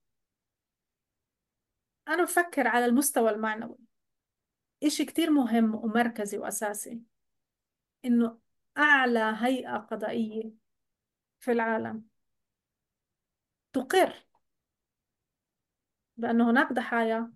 أنا 2.08 2.24
بفكر 2.24 2.68
على 2.68 2.86
المستوى 2.86 3.30
المعنوي. 3.30 3.78
إشي 4.84 5.06
كتير 5.06 5.32
مهم 5.32 5.76
ومركزي 5.76 6.38
وأساسي 6.38 7.02
إنه 8.06 8.40
أعلى 8.78 9.38
هيئة 9.40 9.78
قضائية 9.78 10.52
في 11.40 11.52
العالم 11.52 12.04
تقر 13.74 14.26
بأن 16.18 16.42
هناك 16.42 16.74
ضحايا 16.74 17.34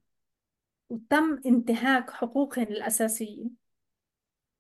وتم 0.90 1.42
انتهاك 1.46 2.10
حقوقهم 2.10 2.68
الأساسية. 2.68 3.46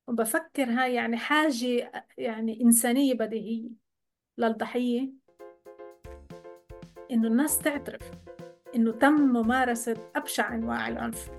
وبفكر 0.07 0.63
هاي 0.63 0.93
يعني 0.93 1.17
حاجة 1.17 1.91
يعني 2.17 2.61
إنسانية 2.61 3.13
بديهية 3.13 3.69
للضحية 4.37 5.11
إنه 7.11 7.27
الناس 7.27 7.59
تعترف. 7.59 8.28
إنه 8.75 8.91
تم 8.91 9.13
ممارسة 9.13 9.97
أبشع 10.15 10.55
أنواع 10.55 10.87
العنف 10.87 11.29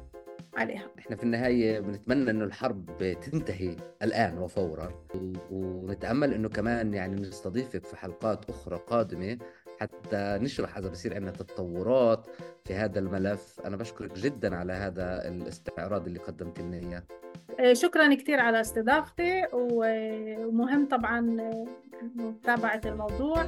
عليها. 0.57 0.87
إحنا 0.99 1.17
في 1.17 1.23
النهاية 1.23 1.81
بنتمنى 1.81 2.31
إنه 2.31 2.45
الحرب 2.45 3.17
تنتهي 3.23 3.77
الآن 4.03 4.39
وفورا 4.39 5.07
ونتأمل 5.51 6.35
إنه 6.35 6.49
كمان 6.49 6.95
يعني 6.95 7.21
نستضيفك 7.21 7.85
في 7.85 7.97
حلقات 7.97 8.51
أخرى 8.51 8.81
قادمة 8.87 9.39
حتى 9.81 10.39
نشرح 10.41 10.79
إذا 10.79 10.89
بصير 10.89 11.15
عندنا 11.15 11.31
تطورات 11.31 12.27
في 12.65 12.75
هذا 12.75 12.99
الملف. 12.99 13.61
أنا 13.65 13.77
بشكرك 13.77 14.13
جدا 14.13 14.57
على 14.57 14.73
هذا 14.73 15.29
الاستعراض 15.29 16.07
اللي 16.07 16.19
قدمت 16.19 16.61
لنا 16.61 16.77
إياه. 16.77 17.03
آه، 17.61 17.73
شكرا 17.73 18.15
كثير 18.15 18.41
على 18.41 18.61
استضافتي 18.61 19.47
ومهم 19.53 20.89
طبعا 20.89 21.41
آه، 21.41 21.67
متابعة 22.15 22.81
الموضوع. 22.87 23.45